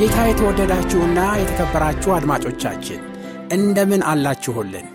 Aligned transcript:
በጌታ 0.00 0.24
የተወደዳችሁና 0.26 1.20
የተከበራችሁ 1.38 2.10
አድማጮቻችን 2.16 3.00
እንደምን 3.50 4.02
አላችሁልን? 4.10 4.86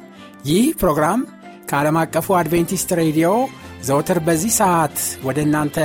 ይህ 0.46 0.68
ፕሮግራም 0.80 1.22
ከዓለም 1.70 1.98
አቀፉ 2.04 2.36
አድቬንቲስት 2.38 2.94
ሬዲዮ 3.02 3.32
ዘውትር 3.88 4.20
በዚህ 4.28 4.54
ሰዓት 4.60 4.96
ወደ 5.24 5.40
እናንተ 5.48 5.78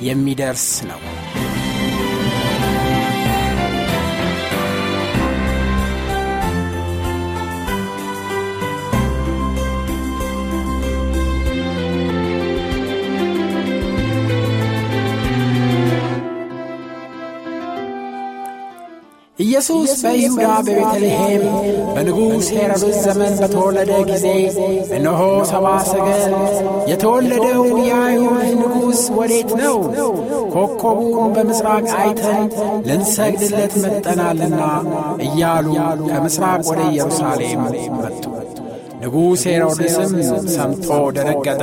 የሚደርስ 0.00 0.66
ነው። 0.90 1.00
ኢየሱስ 19.56 19.92
በይሁዳ 20.04 20.46
በቤተልሔም 20.64 21.44
በንጉሥ 21.92 22.48
ሄሮድስ 22.56 22.96
ዘመን 23.04 23.34
በተወለደ 23.38 23.92
ጊዜ 24.10 24.26
እነሆ 24.96 25.20
ሰባ 25.50 25.66
ሰገል 25.90 26.34
የተወለደው 26.90 27.62
የአይሁድ 27.80 28.42
ንጉሥ 28.60 29.02
ወዴት 29.18 29.50
ነው? 29.60 29.78
ኮከቡን 30.54 31.32
በምሥራቅ 31.36 31.88
አይተን 32.00 32.44
ልንሰግድለት 32.88 33.76
መጠናልና 33.84 34.60
እያሉ 35.26 35.66
ከምሥራቅ 36.08 36.62
ወደ 36.70 36.82
ኢየሩሳሌም 36.90 37.62
መጡ። 37.98 38.24
ንጉሥ 39.00 39.44
ሄሮድስም 39.50 40.12
ሰምቶ 40.54 40.86
ደነገጠ። 41.16 41.62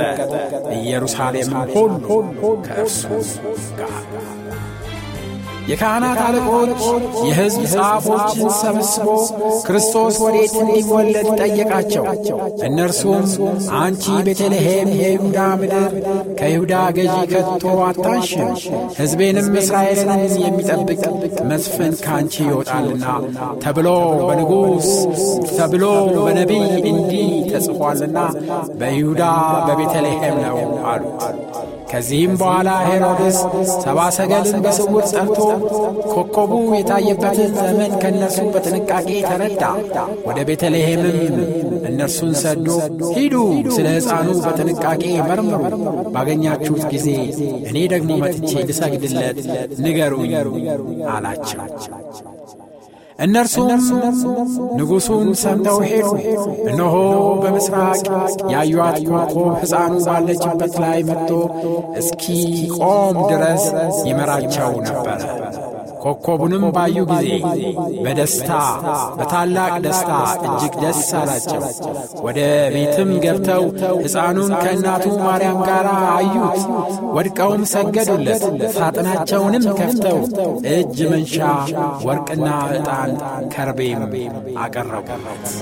ኢየሩሳሌምም 0.78 1.62
ሁሉ 1.76 2.08
ከእርሱ 2.66 3.00
ጋር 3.80 3.93
የካህናት 5.68 6.18
አለቆች 6.24 6.80
የሕዝብ 7.26 7.62
ጸሐፎችን 7.72 8.48
ሰብስቦ 8.58 9.06
ክርስቶስ 9.66 10.16
ወዴት 10.24 10.54
እንዲወለድ 10.62 11.28
ጠየቃቸው። 11.40 12.04
እነርሱም 12.68 13.24
አንቺ 13.78 14.04
ቤተልሔም 14.26 14.90
የይሁዳ 15.00 15.38
ምድር 15.60 15.92
ከይሁዳ 16.40 16.74
ገዢ 16.98 17.16
ከቶ 17.32 17.64
አታንሽም፣ 17.86 18.50
ሕዝቤንም 18.98 19.48
እስራኤልን 19.62 20.12
የሚጠብቅ 20.44 21.02
መስፍን 21.50 21.94
ከአንቺ 22.04 22.34
ይወጣልና 22.46 23.06
ተብሎ 23.64 23.88
በንጉሥ 24.28 24.90
ተብሎ 25.54 25.84
በነቢይ 26.18 26.62
እንዲህ 26.92 27.30
ተጽፏልና 27.52 28.18
በይሁዳ 28.80 29.22
በቤተልሔም 29.66 30.38
ነው 30.46 30.58
አሉት። 30.92 31.53
ከዚህም 31.94 32.32
በኋላ 32.38 32.68
ሄሮድስ 32.84 33.36
ሰባ 33.82 33.98
ሰገልን 34.16 34.56
በስውር 34.64 35.04
ጠርቶ 35.12 35.36
ኮከቡ 36.12 36.50
የታየበትን 36.74 37.52
ዘመን 37.58 37.92
ከእነርሱ 38.02 38.38
በጥንቃቄ 38.54 39.08
ተረዳ። 39.28 39.62
ወደ 40.26 40.38
ቤተልሔምም 40.48 41.18
እነርሱን 41.90 42.32
ሰዶ 42.42 42.66
ሂዱ፣ 43.12 43.36
ስለ 43.76 43.86
ሕፃኑ 43.96 44.28
በጥንቃቄ 44.44 45.02
መርምሩ፣ 45.28 45.62
ባገኛችሁት 46.14 46.84
ጊዜ 46.92 47.08
እኔ 47.68 47.78
ደግሞ 47.94 48.10
መጥቼ 48.24 48.52
ልሰግድለት 48.68 49.40
ንገሩኝ 49.84 50.34
አላቸው። 51.14 51.62
እነርሱም 53.18 53.68
ንጉሡን 54.76 55.28
ሰምተው 55.42 55.78
ሄዱ። 55.84 56.08
እነሆ 56.68 56.94
በምሥራቅ 57.42 58.00
ያዩአት 58.52 58.96
ኮከብ 59.04 59.34
ሕፃኑ 59.60 59.92
ባለችበት 60.06 60.74
ላይ 60.82 60.98
መጥቶ 61.08 61.30
እስኪ 62.00 62.24
ቆም 62.78 63.18
ድረስ 63.30 63.64
ይመራቸው 64.08 64.72
ነበረ። 64.86 65.20
ኮከቡንም 66.04 66.64
ባዩ 66.74 66.96
ጊዜ 67.10 67.28
በደስታ 68.04 68.50
በታላቅ 69.18 69.72
ደስታ 69.84 70.10
እጅግ 70.46 70.74
ደስ 70.82 71.00
አላቸው። 71.20 71.62
ወደ 72.26 72.40
ቤትም 72.74 73.10
ገብተው 73.24 73.64
ሕፃኑን 74.02 74.52
ከእናቱ 74.62 75.06
ማርያም 75.22 75.60
ጋር 75.68 75.86
አዩት። 76.10 76.60
ወድቀውም 77.16 77.64
ሰገዱለት። 77.74 78.44
ሳጥናቸውንም 78.76 79.66
ከፍተው 79.80 80.20
እጅ 80.74 80.98
መንሻ 81.12 81.36
ወርቅና 82.06 82.46
ዕጣን 82.74 83.12
ከርቤም 83.54 84.02
አቀረቡለት። 84.64 85.54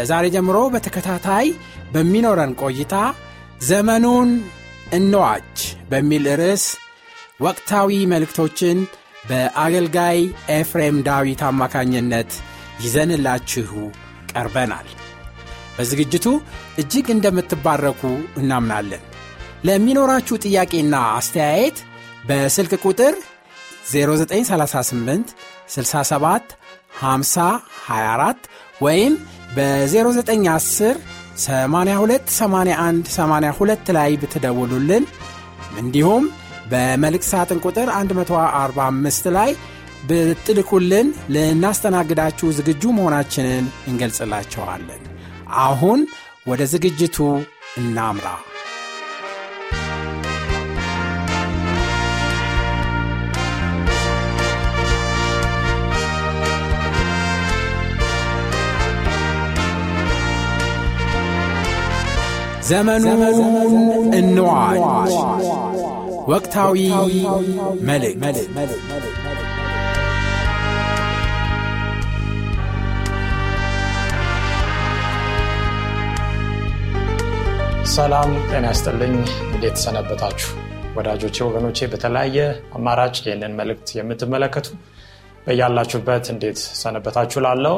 ከዛሬ 0.00 0.26
ጀምሮ 0.34 0.58
በተከታታይ 0.74 1.46
በሚኖረን 1.94 2.52
ቆይታ 2.60 2.94
ዘመኑን 3.62 4.30
እንዋጅ 4.92 5.56
በሚል 5.90 6.24
ርዕስ 6.40 6.64
ወቅታዊ 7.40 7.98
መልእክቶችን 8.12 8.78
በአገልጋይ 9.28 10.18
ኤፍሬም 10.56 10.96
ዳዊት 11.08 11.42
አማካኝነት 11.48 12.30
ይዘንላችሁ 12.84 13.68
ቀርበናል። 14.32 14.88
በዝግጅቱ 15.76 16.26
እጅግ 16.82 17.08
እንደምትባረኩ 17.16 18.02
እናምናለን። 18.42 19.04
ለሚኖራችሁ 19.64 20.38
ጥያቄና 20.46 20.94
አስተያየት 21.18 21.78
በስልክ 22.28 22.74
ቁጥር 22.84 23.16
0938 23.92 25.36
67 25.70 26.56
50 27.02 27.50
24 27.90 28.50
ወይም 28.80 29.14
በ0910 29.56 30.98
82 31.38 32.32
81 32.34 33.10
82 33.14 33.92
ላይ 33.96 34.10
ብትደውሉልን 34.22 35.04
እንዲሁም 35.78 36.24
በመልእክት 36.70 37.28
ሳጥን 37.30 37.60
ቁጥር 37.66 37.88
145 37.92 39.30
ላይ 39.36 39.50
ብትልኩልን 40.08 41.08
ልናስተናግዳችሁ 41.34 42.48
ዝግጁ 42.58 42.82
መሆናችንን 42.98 43.64
እንገልጽላቸዋለን። 43.88 45.02
አሁን 45.64 46.00
ወደ 46.46 46.62
ዝግጅቱ 46.72 47.18
እናምራ። 47.76 48.28
ዘመኑን 62.70 63.22
እንዋጅ 64.14 65.14
ወቅታዊ 66.28 66.76
መልእክት 67.88 68.38
ሰላም 77.92 78.30
ጤና 78.48 78.64
ያስጥልኝ። 78.66 79.14
እንዴት 79.46 79.76
ሰነበታችሁ 79.84 80.50
ወዳጆቼ፣ 80.96 81.36
ወገኖቼ? 81.46 81.78
በተለያየ 81.92 82.36
አማራጭ 82.76 83.16
ይህንን 83.22 83.56
መልእክት 83.60 83.88
የምትመለከቱ 83.96 84.68
በያላችሁበት 85.46 86.26
እንዴት 86.34 86.60
ሰነበታችሁ 86.82 87.40
ላለው 87.46 87.76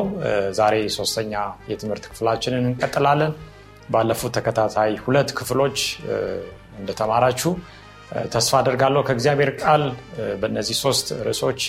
ዛሬ 0.53 0.77
ሶስተኛ 0.97 1.33
የትምህርት 1.71 2.05
ክፍላችንን 2.11 2.69
እንቀጥላለን 2.71 3.33
ባለፉት 3.91 4.33
ተከታታይ 4.37 4.93
ሁለት 5.05 5.31
ክፍሎች 5.39 5.79
እንደተማራችሁ 6.81 7.53
ተስፋ 8.33 8.53
አደርጋለሁ። 8.61 9.01
ከእግዚአብሔር 9.09 9.51
ቃል 9.63 9.83
በእነዚህ 10.41 10.77
ሶስት 10.85 11.07
ርዕሶች 11.29 11.61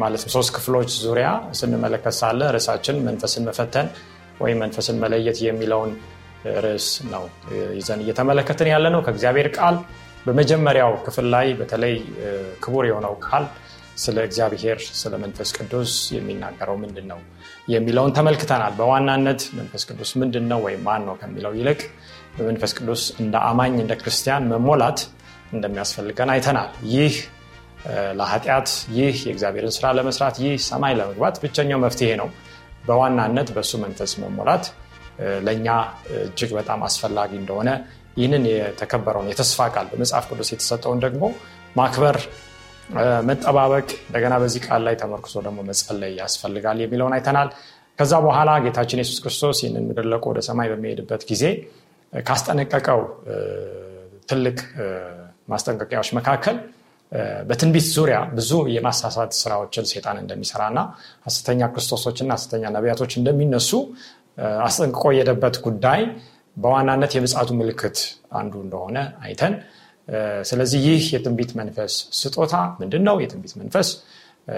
ማለትም 0.00 0.30
ሶስት 0.34 0.50
ክፍሎች 0.56 0.90
ዙሪያ 1.04 1.28
ስንመለከት 1.60 2.14
ሳለ 2.20 2.40
ርዕሳችን 2.56 2.96
መንፈስን 3.08 3.46
መፈተን 3.48 3.88
ወይም 4.40 4.58
መንፈስን 4.64 4.96
መለየት 5.04 5.38
የሚለውን 5.46 5.92
ርዕስ 6.64 6.88
ነው 7.12 7.24
ይዘን 7.78 8.02
እየተመለከትን 8.04 8.68
ያለ 8.72 8.86
ነው 8.94 9.00
ከእግዚአብሔር 9.06 9.48
ቃል 9.58 9.76
በመጀመሪያው 10.26 10.92
ክፍል 11.06 11.26
ላይ 11.34 11.48
በተለይ 11.60 11.94
ክቡር 12.64 12.84
የሆነው 12.90 13.14
ቃል 13.26 13.44
ስለ 14.04 14.16
እግዚአብሔር 14.28 14.78
ስለ 15.00 15.14
መንፈስ 15.24 15.50
ቅዱስ 15.58 15.92
የሚናገረው 16.16 16.76
ምንድን 16.82 17.06
ነው 17.12 17.20
የሚለውን 17.68 18.12
ተመልክተናል። 18.16 18.72
በዋናነት 18.78 19.40
መንፈስ 19.58 19.82
ቅዱስ 19.88 20.10
ምንድን 20.20 20.44
ነው 20.50 20.58
ወይም 20.66 20.82
ማን 20.86 21.02
ነው 21.08 21.14
ከሚለው 21.20 21.52
ይልቅ 21.58 21.80
በመንፈስ 22.36 22.72
ቅዱስ 22.78 23.02
እንደ 23.22 23.34
አማኝ 23.48 23.74
እንደ 23.82 23.92
ክርስቲያን 24.00 24.48
መሞላት 24.52 24.98
እንደሚያስፈልገን 25.52 26.30
አይተናል። 26.34 26.70
ይህ 26.94 27.14
ለኃጢአት 28.18 28.68
ይህ 28.96 29.16
የእግዚአብሔርን 29.26 29.74
ስራ 29.76 29.86
ለመስራት 29.98 30.36
ይህ 30.44 30.54
ሰማይ 30.68 30.94
ለመግባት 31.00 31.36
ብቸኛው 31.42 31.80
መፍትሄ 31.84 32.10
ነው። 32.22 32.28
በዋናነት 32.86 33.48
በእሱ 33.54 33.72
መንፈስ 33.84 34.12
መሞላት 34.22 34.64
ለእኛ 35.46 35.66
እጅግ 36.18 36.50
በጣም 36.58 36.80
አስፈላጊ 36.88 37.32
እንደሆነ 37.42 37.68
ይህንን 38.16 38.44
የተከበረውን 38.50 39.30
የተስፋ 39.32 39.68
ቃል 39.74 39.86
በመጽሐፍ 39.92 40.24
ቅዱስ 40.30 40.50
የተሰጠውን 40.52 41.00
ደግሞ 41.04 41.24
ማክበር 41.76 42.16
መጠባበቅ 43.28 43.88
እንደገና 44.00 44.34
በዚህ 44.42 44.60
ቃል 44.66 44.82
ላይ 44.86 44.94
ተመርክሶ 45.00 45.34
ደግሞ 45.46 45.58
መጸለይ 45.68 46.12
ያስፈልጋል 46.20 46.78
የሚለውን 46.84 47.14
አይተናል። 47.16 47.48
ከዛ 47.98 48.14
በኋላ 48.26 48.50
ጌታችን 48.64 49.00
የሱስ 49.02 49.18
ክርስቶስ 49.24 49.58
ይህንን 49.62 49.84
ምድር 49.88 50.06
ለቆ 50.12 50.24
ወደ 50.32 50.40
ሰማይ 50.48 50.68
በሚሄድበት 50.72 51.22
ጊዜ 51.30 51.44
ካስጠነቀቀው 52.12 53.00
ትልቅ 54.28 54.58
ማስጠንቀቂያዎች 55.48 56.10
መካከል 56.18 56.56
በትንቢት 57.48 57.86
ዙሪያ 57.96 58.18
ብዙ 58.36 58.52
የማሳሳት 58.74 59.32
ስራዎችን 59.40 59.84
ሴጣን 59.90 60.16
እንደሚሰራ 60.22 60.62
እና 60.72 60.80
ሀሰተኛ 61.26 61.68
ክርስቶሶችና 61.74 62.30
ሀሰተኛ 62.36 62.64
ነቢያቶች 62.76 63.12
እንደሚነሱ 63.20 63.70
አስጠንቅቆ 64.66 65.04
የሄደበት 65.16 65.56
ጉዳይ 65.66 66.00
በዋናነት 66.56 67.12
የምጽቱ 67.16 67.50
ምልክት 67.60 67.98
አንዱ 68.40 68.54
እንደሆነ 68.64 68.98
አይተን 69.26 69.54
ስለዚህ 70.42 70.80
ይህ 70.88 71.04
የትንቢት 71.14 71.50
መንፈስ 71.60 71.94
ስጦታ 72.18 72.54
ምንድን 72.80 73.02
ነው 73.08 73.16
የትንቢት 73.22 73.54
መንፈስ 73.60 73.88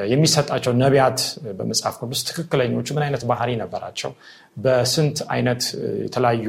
የሚሰጣቸው 0.06 0.73
ነቢያት 0.83 1.21
በመጽሐፍ 1.59 1.95
ቅዱስ 2.00 2.21
ትክክለኞቹ 2.29 2.89
ምን 2.97 3.05
አይነት 3.06 3.23
ባህሪ 3.31 3.50
ነበራቸው? 3.61 4.11
በስንት 4.56 5.19
አይነት 5.29 5.62
የተለያዩ 6.05 6.47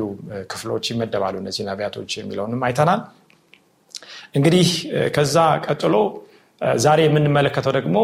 ክፍሎች 0.51 0.85
ይመደባሉ 0.91 1.35
እነዚህ 1.43 1.63
ነቢያቶች 1.69 2.11
የሚለውንም 2.19 2.63
አይተናል። 2.67 3.01
እንግዲህ 4.35 4.67
ከዛ 5.15 5.35
ቀጥሎ 5.65 5.95
ዛሬ 6.83 6.99
የምንመለከተው 7.05 7.73
ደግሞ 7.77 7.97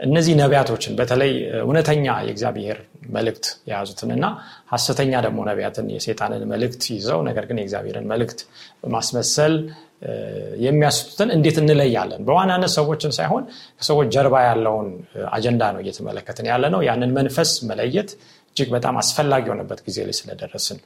እነዚህ 0.00 0.34
ነቢያቶችን 0.40 0.92
በተለይ 0.98 1.32
እውነተኛ 1.60 2.06
የእግዚአብሔር 2.26 2.78
መልእክት 3.10 3.46
የያዙትንና 3.68 4.24
ሀሰተኛ 4.72 5.12
ደግሞ 5.26 5.40
ነቢያትን 5.50 5.86
የሴጣንን 5.94 6.42
መልእክት 6.52 6.82
ይዘው 6.94 7.20
ነገር 7.28 7.46
ግን 7.50 7.60
የእግዚአብሔርን 7.60 8.08
መልእክት 8.12 8.40
በማስመሰል 8.82 9.54
የሚያስቱትን 10.64 11.30
እንዴት 11.34 11.56
እንለያለን? 11.62 12.20
በዋናነት 12.28 12.72
ሰዎችን 12.76 13.12
ሳይሆን 13.18 13.42
ከሰዎች 13.78 14.08
ጀርባ 14.14 14.34
ያለውን 14.46 14.88
አጀንዳ 15.32 15.62
ነው 15.74 15.80
እየተመለከትን 15.84 16.46
ያለ 16.52 16.64
ነው 16.74 16.82
ያንን 16.88 17.10
መንፈስ 17.18 17.50
መለየት 17.70 18.10
እጅግ 18.50 18.68
በጣም 18.76 18.94
አስፈላጊ 19.02 19.44
የሆነበት 19.48 19.80
ጊዜ 19.86 19.98
ላይ 20.06 20.14
ስለደረስን 20.20 20.78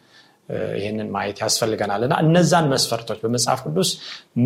ይህንን 0.79 1.09
ማየት 1.15 1.39
ያስፈልገናል። 1.43 2.03
እና 2.07 2.15
እነዛን 2.25 2.67
መስፈርቶች 2.73 3.19
በመጽሐፍ 3.23 3.61
ቅዱስ 3.67 3.91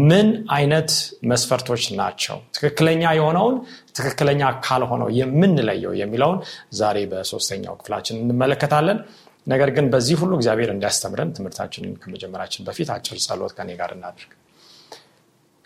ምን 0.02 0.28
አይነት 0.56 0.90
መስፈርቶች 1.32 1.84
ናቸው? 2.00 2.36
ትክክለኛ 2.56 3.02
የሆነውን 3.18 3.56
ትክክለኛ 3.98 4.42
ካልሆነው 4.66 5.08
የምንለየው 5.18 5.94
የሚለውን 6.02 6.38
ዛሬ 6.80 6.98
በሶስተኛው 7.12 7.76
ክፍላችን 7.80 8.20
እንመለከታለን። 8.24 9.00
ነገር 9.46 9.70
ግን 9.76 9.86
በዚህ 9.92 10.16
ሁሉ 10.22 10.32
እግዚአብሔር 10.38 10.70
እንዲያስተምረን 10.72 11.32
ትምህርታችንን 11.36 11.94
ከመጀመራችን 12.02 12.66
በፊት 12.68 12.90
አጭር 12.96 13.18
ጸሎት 13.26 13.54
ከኔ 13.58 13.70
ጋር 13.80 13.92
እናድርግ 13.96 14.30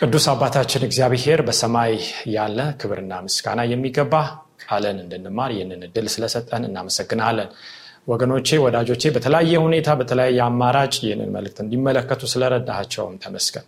ቅዱስ 0.02 0.24
አባታችን 0.30 0.84
እግዚአብሔር 0.86 1.40
በሰማይ 1.48 1.92
ያለ 2.32 2.60
ክብርና 2.80 3.20
ምስጋና 3.26 3.60
የሚገባ 3.70 4.14
ቃለን 4.64 4.96
እንድንማር 5.02 5.50
ይህንን 5.54 5.82
እድል 5.86 6.06
ስለሰጠን 6.14 6.64
እናመሰግናለን። 6.68 7.50
ወገኖቼ 8.08 8.48
ወዳጆቼ 8.64 9.12
በተለያየ 9.16 9.60
ሁኔታ 9.64 9.94
በተለያየ 10.00 10.40
አማራጭ 10.46 10.94
ይህንን 11.04 11.30
መልክት 11.36 11.60
እንዲመለከቱ 11.64 12.30
ስለረዳቸውም 12.32 13.14
ተመስገን። 13.24 13.66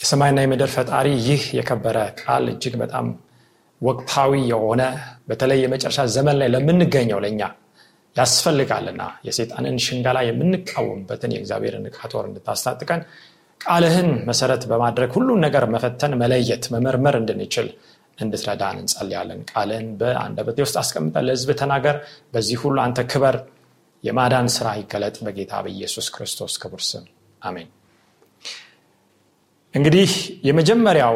የሰማይና 0.00 0.44
የምድር 0.44 0.70
ፈጣሪ 0.76 1.08
ይህ 1.28 1.42
የከበረ 1.58 1.98
ቃል 2.20 2.46
እጅግ 2.54 2.76
በጣም 2.82 3.08
ወቅታዊ 3.80 4.44
የሆነ 4.52 4.82
በተለይ 5.28 5.60
የመጨረሻ 5.64 6.08
ዘመን 6.16 6.38
ላይ 6.42 6.50
ለምንገኘው 6.56 7.20
ለእኛ 7.24 7.42
ያስፈልጋልና 8.16 9.02
የሴጣንን 9.26 9.76
ሽንገላ 9.84 10.18
የምንቃወምበትን 10.26 11.32
የእግዚአብሔርን 11.34 11.86
ዕቃ 11.90 12.00
እንድታስታጥቀን 12.26 13.02
ቃልህን 13.62 14.08
መሰረት 14.28 14.62
በማድረግ 14.70 15.10
ሁሉን 15.16 15.40
ነገር 15.44 15.64
መፈተን 15.72 16.12
መለየት 16.22 16.64
መመርመር 16.74 17.16
እንድንችል 17.18 17.68
እንድትረዳን 18.18 18.76
እንጸልያለን። 18.80 19.40
ቃልን 19.50 19.86
በአንደበቴ 20.00 20.58
ውስጥ 20.66 20.76
አስቀምጠን 20.82 21.26
ለህዝብ 21.28 21.50
ተናገር። 21.60 21.96
በዚህ 22.34 22.58
ሁሉ 22.64 22.76
አንተ 22.84 23.00
ክበር። 23.12 23.36
የማዳን 24.04 24.48
ስራ 24.54 24.68
ይገለጥ 24.78 25.16
በጌታ 25.26 25.52
በኢየሱስ 25.64 26.06
ክርስቶስ 26.14 26.54
ክቡር 26.62 26.82
ስም። 26.88 27.04
አሜን። 27.42 27.68
እንግዲህ 29.74 30.10
የመጀመሪያው 30.48 31.14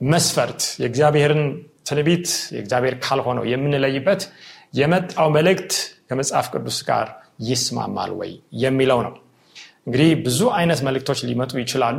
መስፈርት 0.00 0.62
የእግዚአብሔርን 0.82 1.42
ትንቢት 1.88 2.26
የእግዚአብሔር 2.54 2.94
ካልሆነው 3.04 3.44
የምንለይበት 3.52 4.22
የመጣው 4.74 5.28
መልእክት 5.36 5.72
ከመጽሐፍ 6.08 6.46
ቅዱስ 6.54 6.78
ጋር 6.88 7.06
ይስማማል 7.46 8.10
ወይ 8.20 8.32
የሚለው 8.58 9.00
ነው 9.06 9.14
እንግዲህ 9.86 10.10
ብዙ 10.26 10.40
አይነት 10.58 10.80
መልእክቶች 10.86 11.20
ሊመጡ 11.28 11.52
ይችላሉ። 11.62 11.98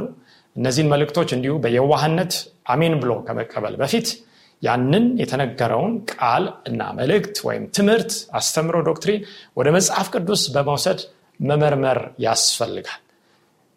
እነዚህን 0.56 0.90
መልእክቶች 0.94 1.30
እንዲሁ 1.36 1.54
በየዋህነት 1.64 2.34
አሜን 2.74 2.94
ብሎ 3.02 3.12
ከመቀበል 3.28 3.76
በፊት 3.82 4.08
ያንን 4.62 5.06
የተነገረውን 5.22 5.94
ቃል 6.14 6.44
እና 6.70 6.82
መልእክት 7.00 7.38
ወይም 7.48 7.64
ትምህርት 7.78 8.12
አስተምሮ 8.40 8.78
ዶክትሪን 8.88 9.20
ወደ 9.58 9.68
መጽሐፍ 9.78 10.08
ቅዱስ 10.16 10.44
በመውሰድ 10.56 11.02
መመርመር 11.40 12.00
ያስፈልጋል። 12.26 13.02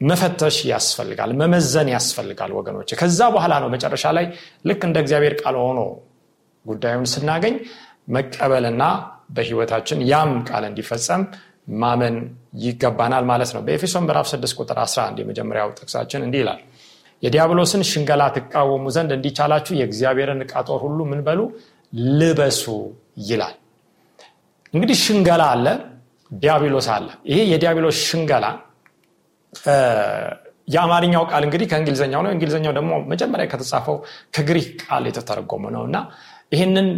መፈተሽ 0.01 0.57
ያስፈልጋል። 0.71 1.31
መመዘን 1.41 1.89
ያስፈልጋል 1.95 2.53
ወገኖች 2.59 2.91
ከዛ 3.01 3.21
በኋላ 3.35 3.55
ነው 3.63 3.69
መጨረሻ 3.75 4.07
ላይ 4.19 4.27
ልክ 4.69 4.83
እንደ 4.89 4.97
እግዚአብሔር 5.05 5.35
ቃል 5.43 5.57
ሆኖ 5.63 5.81
ጉዳዩን 6.65 7.07
ስናገኝ 7.13 7.55
መቀበልና 8.09 8.83
በህይወታችን 9.37 9.99
ያም 10.11 10.31
ቃል 10.49 10.65
እንዲፈጸም 10.69 11.23
ማመን 11.77 12.17
ይገባናል 12.63 13.25
ማለት 13.31 13.51
ነው። 13.55 13.63
በኤፌሶን 13.67 14.05
ምዕራፍ 14.07 14.27
6 14.33 14.59
ቁጥር 14.61 14.79
11 14.83 15.23
የመጀመሪያው 15.23 15.71
ጥቅሳችን 15.79 16.23
እንዲህ 16.27 16.41
ይላል 16.43 16.61
የዲያብሎስን 17.23 17.83
ሽንገላ 17.89 18.23
ትቃወሙ 18.35 18.85
ዘንድ 18.97 19.11
እንዲቻላችሁ 19.17 19.73
የእግዚአብሔርን 19.79 20.43
ዕቃ 20.45 20.55
ሁሉ 20.85 20.99
ምን 21.11 21.21
በሉ? 21.27 21.41
ልበሱ 22.19 22.65
ይላል። 23.29 23.55
እንግዲህ 24.75 24.97
ሽንገላ 25.05 25.43
አለ 25.55 25.67
ዲያብሎስ 26.31 26.89
አለ። 26.95 27.09
ይሄ 27.31 27.39
የዲያብሎስ 27.53 27.99
ሽንገላ 28.09 28.47
የአማርኛው 30.69 31.23
ቃል 31.31 31.43
እንግዲህ 31.47 31.67
ከእንግሊዝኛው 31.71 32.23
ነው። 32.25 32.31
እንግሊዝኛው 32.35 32.73
ደግሞ 32.79 32.93
መጀመሪያ 33.13 33.45
ከተጻፈው 33.53 33.97
ከግሪክ 34.35 34.69
ቃል 34.83 35.05
የተተረጎመ 35.11 35.65
ነው 35.77 35.83
እና 35.89 35.97
ይህንን 36.53 36.89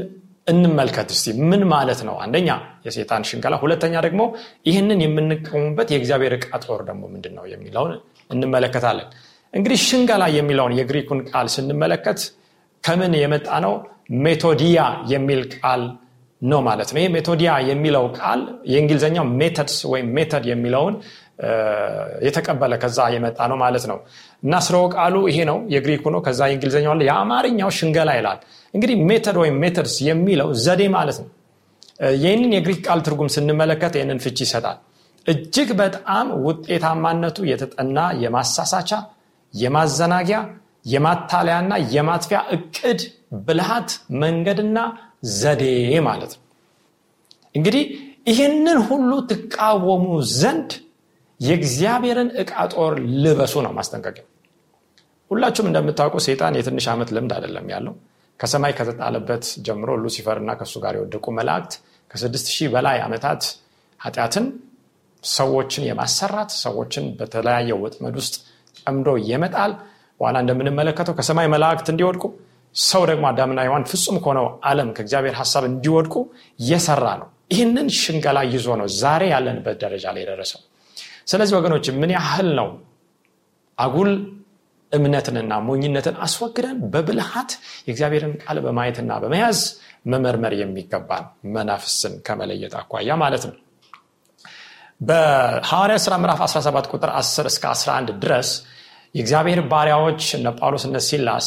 እንመልከት 0.46 1.08
እስቲ 1.14 1.26
ምን 1.50 1.62
ማለት 1.72 2.00
ነው? 2.08 2.14
አንደኛ 2.24 2.48
የሴጣን 2.86 3.22
ሽንገላ 3.28 3.54
ሁለተኛ 3.62 3.94
ደግሞ 4.06 4.22
ይህንን 4.68 5.00
የምንቀሙበት 5.04 5.88
የእግዚአብሔር 5.94 6.34
ዕቃ 6.38 6.50
ጦር 6.64 6.80
ደግሞ 6.88 7.02
ምንድን 7.14 7.34
ነው 7.38 7.44
የሚለውን 7.52 7.92
እንመለከታለን። 8.30 9.08
እንግዲህ 9.52 9.78
ሽንገላ 9.86 10.24
የሚለውን 10.36 10.74
የግሪኩን 10.78 11.20
ቃል 11.30 11.46
ስንመለከት 11.54 12.20
ከምን 12.84 13.14
የመጣ 13.22 13.48
ነው? 13.64 13.74
ሜቶዲያ 14.24 14.78
የሚል 15.12 15.42
ቃል 15.56 15.82
ነው 16.42 16.60
ማለት 16.68 16.88
ነው። 16.94 17.00
ይህ 17.02 17.10
ሜቶዲያ 17.16 17.50
የሚለው 17.70 18.04
ቃል 18.18 18.40
የእንግሊዝኛው 18.72 19.24
methods 19.40 19.76
ወይም 19.92 20.08
method 20.16 20.44
የሚለውን 20.50 20.94
የተቀበለ 22.26 22.74
ከዛ 22.82 22.98
የመጣ 23.14 23.38
ነው 23.50 23.56
ማለት 23.56 23.84
ነው 23.90 23.98
እና 24.42 24.54
ስረው 24.66 24.84
ቃሉ 24.94 25.16
ይሄ 25.30 25.38
ነው 25.50 25.58
የግሪኩ 25.74 26.04
ነው። 26.14 26.20
ከዛ 26.26 26.40
የእንግሊዝኛው 26.48 26.94
የአማርኛው 27.08 27.70
ሽንገላ 27.78 28.10
ይላል። 28.18 28.38
እንግዲህ 28.74 28.96
method 29.08 29.36
ወይም 29.42 29.56
methods 29.62 29.94
የሚለው 30.08 30.48
ዘዴ 30.64 30.82
ማለት 30.96 31.18
ነው። 31.22 31.28
ይህንን 32.20 32.52
የግሪክ 32.56 32.80
ቃል 32.86 33.00
ትርጉም 33.06 33.30
ስንመለከት 33.34 33.94
ይህንን 33.98 34.20
ፍቺ 34.24 34.38
ይሰጣል። 34.46 34.78
እጅግ 35.26 35.70
በጣም 35.80 36.26
ውጤታማነቱ 36.46 37.38
የተጠና 37.50 37.98
የማሳሳቻ 38.22 38.90
የማዘናጊያ 39.54 40.38
የማታለያና 40.86 41.72
የማጥፊያ 41.94 42.38
እቅድ 42.56 43.00
ብልሃት 43.46 43.90
መንገድና 44.22 44.78
ዘዴ 45.40 45.64
ማለት 46.06 46.32
ነው። 46.36 46.42
እንግዲህ 47.54 47.84
ይህንን 48.30 48.78
ሁሉ 48.88 49.10
ትቃወሙ 49.30 50.06
ዘንድ 50.38 50.70
የእግዚአብሔርን 51.40 52.30
እቃ 52.42 52.52
ጦር 52.74 52.94
ልበሱ 53.22 53.54
ነው 53.66 53.72
ማስጠንቀቂያ 53.76 54.24
ሁላችሁም 55.30 55.68
እንደምታውቁ 55.70 56.16
ሴጣን 56.24 56.56
የትንሽ 56.58 56.86
ዓመት 56.92 57.10
ልምድ 57.16 57.32
አይደለም 57.36 57.66
ያለው። 57.72 57.94
ከሰማይ 58.40 58.72
ከተጣለበት 58.78 59.44
ጀምሮ 59.66 59.90
ሉሲፈር 60.02 60.38
እና 60.42 60.50
ከእሱ 60.58 60.74
ጋር 60.84 60.94
የወደቁ 60.98 61.26
መላእክት 61.38 61.72
ከስድስት 62.10 62.46
ሺህ 62.54 62.68
በላይ 62.74 62.98
ዓመታት 63.04 63.42
ኃጢአትን 64.00 64.46
ሰዎችን 65.24 65.82
የማሰራት 65.88 66.50
ሰዎችን 66.62 67.04
በተለያየ 67.18 67.76
ወጥመድ 67.82 68.14
ውስጥ 68.20 68.34
ጠምዶ 68.80 69.08
የመጣል 69.30 69.72
በኋላ 70.20 70.36
እንደምንመለከተው 70.44 71.14
ከሰማይ 71.18 71.48
መላእክት 71.54 71.88
እንዲወድቁ 71.92 72.24
ሰው 72.74 73.02
ደግሞ 73.10 73.24
አዳምና 73.30 73.60
ሔዋን 73.66 73.84
ፍጹም 73.90 74.16
ከሆነው 74.24 74.46
ዓለም 74.70 74.90
ከእግዚአብሔር 74.96 75.34
ሀሳብ 75.40 75.64
እንዲወድቁ 75.70 76.14
የሰራ 76.62 77.06
ነው። 77.22 77.28
ይህንን 77.52 77.88
ሽንገላ 78.00 78.38
ይዞ 78.52 78.68
ነው 78.80 78.88
ዛሬ 78.98 79.22
ያለንበት 79.32 79.78
ደረጃ 79.84 80.04
ላይ 80.14 80.22
የደረሰው 80.24 80.60
ስለዚህ 81.30 81.54
ወገኖች 81.58 81.86
ምን 82.00 82.12
ያህል 82.16 82.48
ነው 82.58 82.68
አጉል 83.78 84.10
እምነትንና 84.92 85.52
ሞኝነትን 85.66 86.16
አስወግደን 86.24 86.78
በብልሃት 86.92 87.50
የእግዚአብሔርን 87.86 88.32
ቃል 88.42 88.58
በማየትና 88.64 89.18
በመያዝ 89.22 89.58
መመርመር 90.12 90.54
የሚገባን 90.60 91.24
መናፍስን 91.54 92.14
ከመለየት 92.26 92.74
አኳያ 92.80 93.16
ማለት 93.22 93.44
ነው። 93.48 93.56
በሐዋርያ 95.00 95.96
ሥራ 96.04 96.14
ምዕራፍ 96.22 96.40
17 96.46 96.90
ቁጥር 96.94 97.10
10 97.16 97.46
እስከ 97.50 97.64
11 97.74 98.10
ድረስ 98.24 98.48
የእግዚአብሔር 99.14 99.60
ባሪያዎች 99.70 100.22
እነ 100.38 100.48
ጳውሎስ 100.58 100.84
እነ 100.88 100.98
ሲላስ 101.06 101.46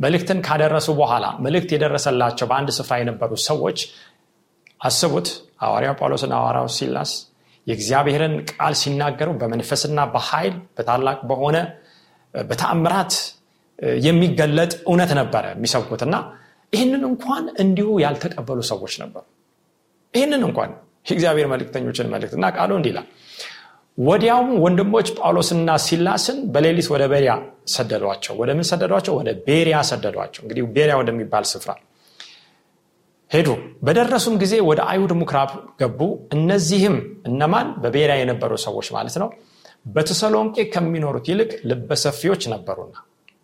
መልእክትን 0.00 0.38
ካደረሱ 0.46 0.88
በኋላ 0.98 1.26
መልእክት 1.44 1.70
የደረሰላቸው 1.74 2.46
በአንድ 2.50 2.70
ስፍራ 2.76 2.96
የነበሩ 3.00 3.30
ሰዎች 3.46 3.78
አስቡት። 4.80 5.28
ሐዋርያው 5.62 5.94
ጳውሎስና 6.00 6.34
ሐዋርያው 6.40 6.68
ሲላስ 6.76 7.12
የእግዚአብሔርን 7.68 8.34
ቃል 8.50 8.74
ሲናገሩ 8.80 9.28
በመንፈስና 9.40 10.00
በኃይል 10.14 10.54
በታላቅ 10.76 11.18
በሆነ 11.30 11.56
በተአምራት 12.34 13.12
የሚገለጥ 14.02 14.72
እውነት 14.86 15.10
ነበረ 15.20 15.44
የሚሰብኩት 15.54 16.02
እና 16.06 16.14
ይህንን 16.72 17.02
እንኳን 17.10 17.44
እንዲሁ 17.62 17.88
ያልተቀበሉ 18.04 18.60
ሰዎች 18.70 18.94
ነበሩ። 19.02 19.24
ይህንን 20.14 20.42
እንኳን 20.48 20.70
የእግዚአብሔር 21.08 21.46
መልክተኞችን 21.52 22.10
መልክት 22.14 22.34
እና 22.38 22.46
ቃሉ 22.56 22.72
እንዲላል 22.80 23.06
ወዲያውም 23.98 24.50
ወንድሞች 24.64 25.08
ጳውሎስና 25.18 25.70
ሲላስን 25.84 26.36
በሌሊት 26.52 26.88
ወደ 26.94 27.04
ቤሪያ 27.12 27.32
ሰደዷቸው። 27.68 28.34
ወደ 28.40 28.50
ምን 28.58 28.66
ሰደዷቸው? 28.70 29.14
ወደ 29.20 29.30
ቤሪያ 29.46 29.76
ሰደዷቸው. 29.88 30.40
እንግዲህ 30.44 30.62
ቤሪያ 30.76 30.94
ወደሚባል 31.00 31.44
ስፍራ 31.52 31.70
ሄዱ። 33.30 33.48
በደረሱም 33.82 34.34
ጊዜ 34.42 34.54
ወደ 34.68 34.80
አይሁድ 34.90 35.12
ምኩራብ 35.20 35.50
ገቡ። 35.80 36.00
እነዚህም 36.36 36.96
እነማን? 37.28 37.68
በቤሪያ 37.82 38.14
የነበሩ 38.20 38.52
ሰዎች 38.66 38.88
ማለት 38.96 39.16
ነው። 39.22 39.28
በተሰሎንቄ 39.86 40.56
ከሚኖሩት 40.72 41.26
ይልቅ 41.30 41.50
ልበሰፊዎች 41.70 42.42
ነበሩና። 42.52 42.94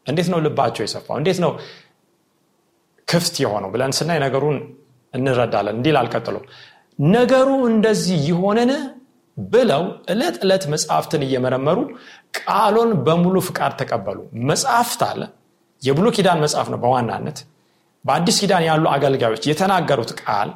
እንዴት 0.07 0.29
ነው 0.33 0.38
ልባቸው 0.47 0.83
የሰፋው? 0.85 1.17
እንዴት 1.21 1.38
ነው 1.45 1.50
ክፍት 3.09 3.35
የሆነው? 3.43 3.71
ብለን 3.75 3.93
ስናይ 3.99 4.19
ነገሩን 4.25 4.59
እንረዳለን። 5.14 5.76
እንዲል 5.79 5.97
አልቀጥሎ 6.00 6.37
ነገሩ 6.99 7.49
እንደዚህ 7.71 8.19
ይሆንን 8.31 8.71
ብለው 9.37 9.83
ዕለት 10.12 10.37
ዕለት 10.45 10.64
መጽሐፍትን 10.73 11.23
እየመረመሩ 11.26 11.79
ቃሉን 12.38 12.91
በሙሉ 13.07 13.37
ፍቃድ 13.49 13.73
ተቀበሉ። 13.81 14.19
መጽሐፍት 14.50 15.00
አለ። 15.09 15.23
የብሉ 15.83 16.07
ኪዳን 16.17 16.38
መጽሐፍ 16.45 16.69
ነው 16.73 16.79
በዋናነት 16.85 17.38
በአዲስ 18.04 18.37
ኪዳን 18.42 18.64
ያሉ 18.68 18.84
አገልጋዮች 18.94 19.44
የተናገሩት 19.50 20.11
ቃል 20.20 20.50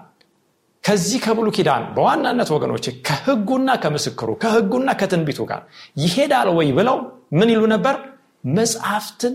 ከዚህ 0.84 1.18
ከብሉ 1.24 1.46
ኪዳን 1.56 1.82
በዋናነት 1.94 2.48
ወገኖች 2.54 2.84
ከህጉና 3.06 3.70
ከምስክሩ 3.82 4.30
ከህጉና 4.42 4.90
ከትንቢቱ 5.00 5.40
ጋር 5.50 5.62
ይሄዳል 6.02 6.48
ወይ 6.58 6.68
ብለው 6.78 6.96
ምን 7.38 7.48
ይሉ 7.52 7.62
ነበር? 7.72 7.94
መጽሐፍትን 8.54 9.34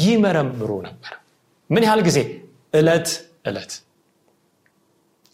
ይመረምሩ 0.00 0.70
ነበር። 0.86 1.12
ምን 1.70 1.82
ያህል 1.86 2.00
ጊዜ? 2.08 2.18
እለት 2.74 3.08
እለት 3.48 3.72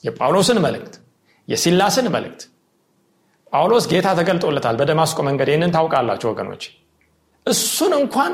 የጳውሎስን 0.04 0.58
መልእክት 0.64 0.94
የሲላስን 1.48 2.06
መልእክት። 2.14 2.42
ጳውሎስ 3.52 3.84
ጌታ 3.92 4.08
ተገልጦለታል 4.18 4.76
በደማስቆ 4.80 5.18
መንገድ። 5.28 5.48
ይህንን 5.52 5.72
ታውቃላችሁ 5.76 6.28
ወገኖች። 6.32 6.62
እሱን 7.46 7.92
እንኳን 8.00 8.32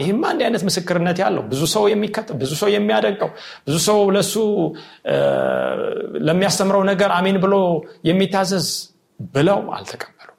ይህማ 0.00 0.22
እንዲህ 0.32 0.44
አይነት 0.46 0.62
ምስክርነት 0.66 1.18
ያለው 1.22 1.42
ብዙ 1.50 1.62
ሰው 1.72 1.84
የሚከጥ 1.92 2.28
ብዙ 2.40 2.52
ሰው 2.60 2.68
የሚያደንቀው 2.74 3.30
ብዙ 3.66 3.76
ሰው 3.86 3.98
ለሱ 4.16 4.34
ለሚያስተምረው 6.26 6.82
ነገር 6.90 7.10
አሜን 7.16 7.38
ብሎ 7.44 7.54
የሚታዘዝ 8.08 8.68
ብለው 9.34 9.60
አልተቀበሉ 9.76 10.30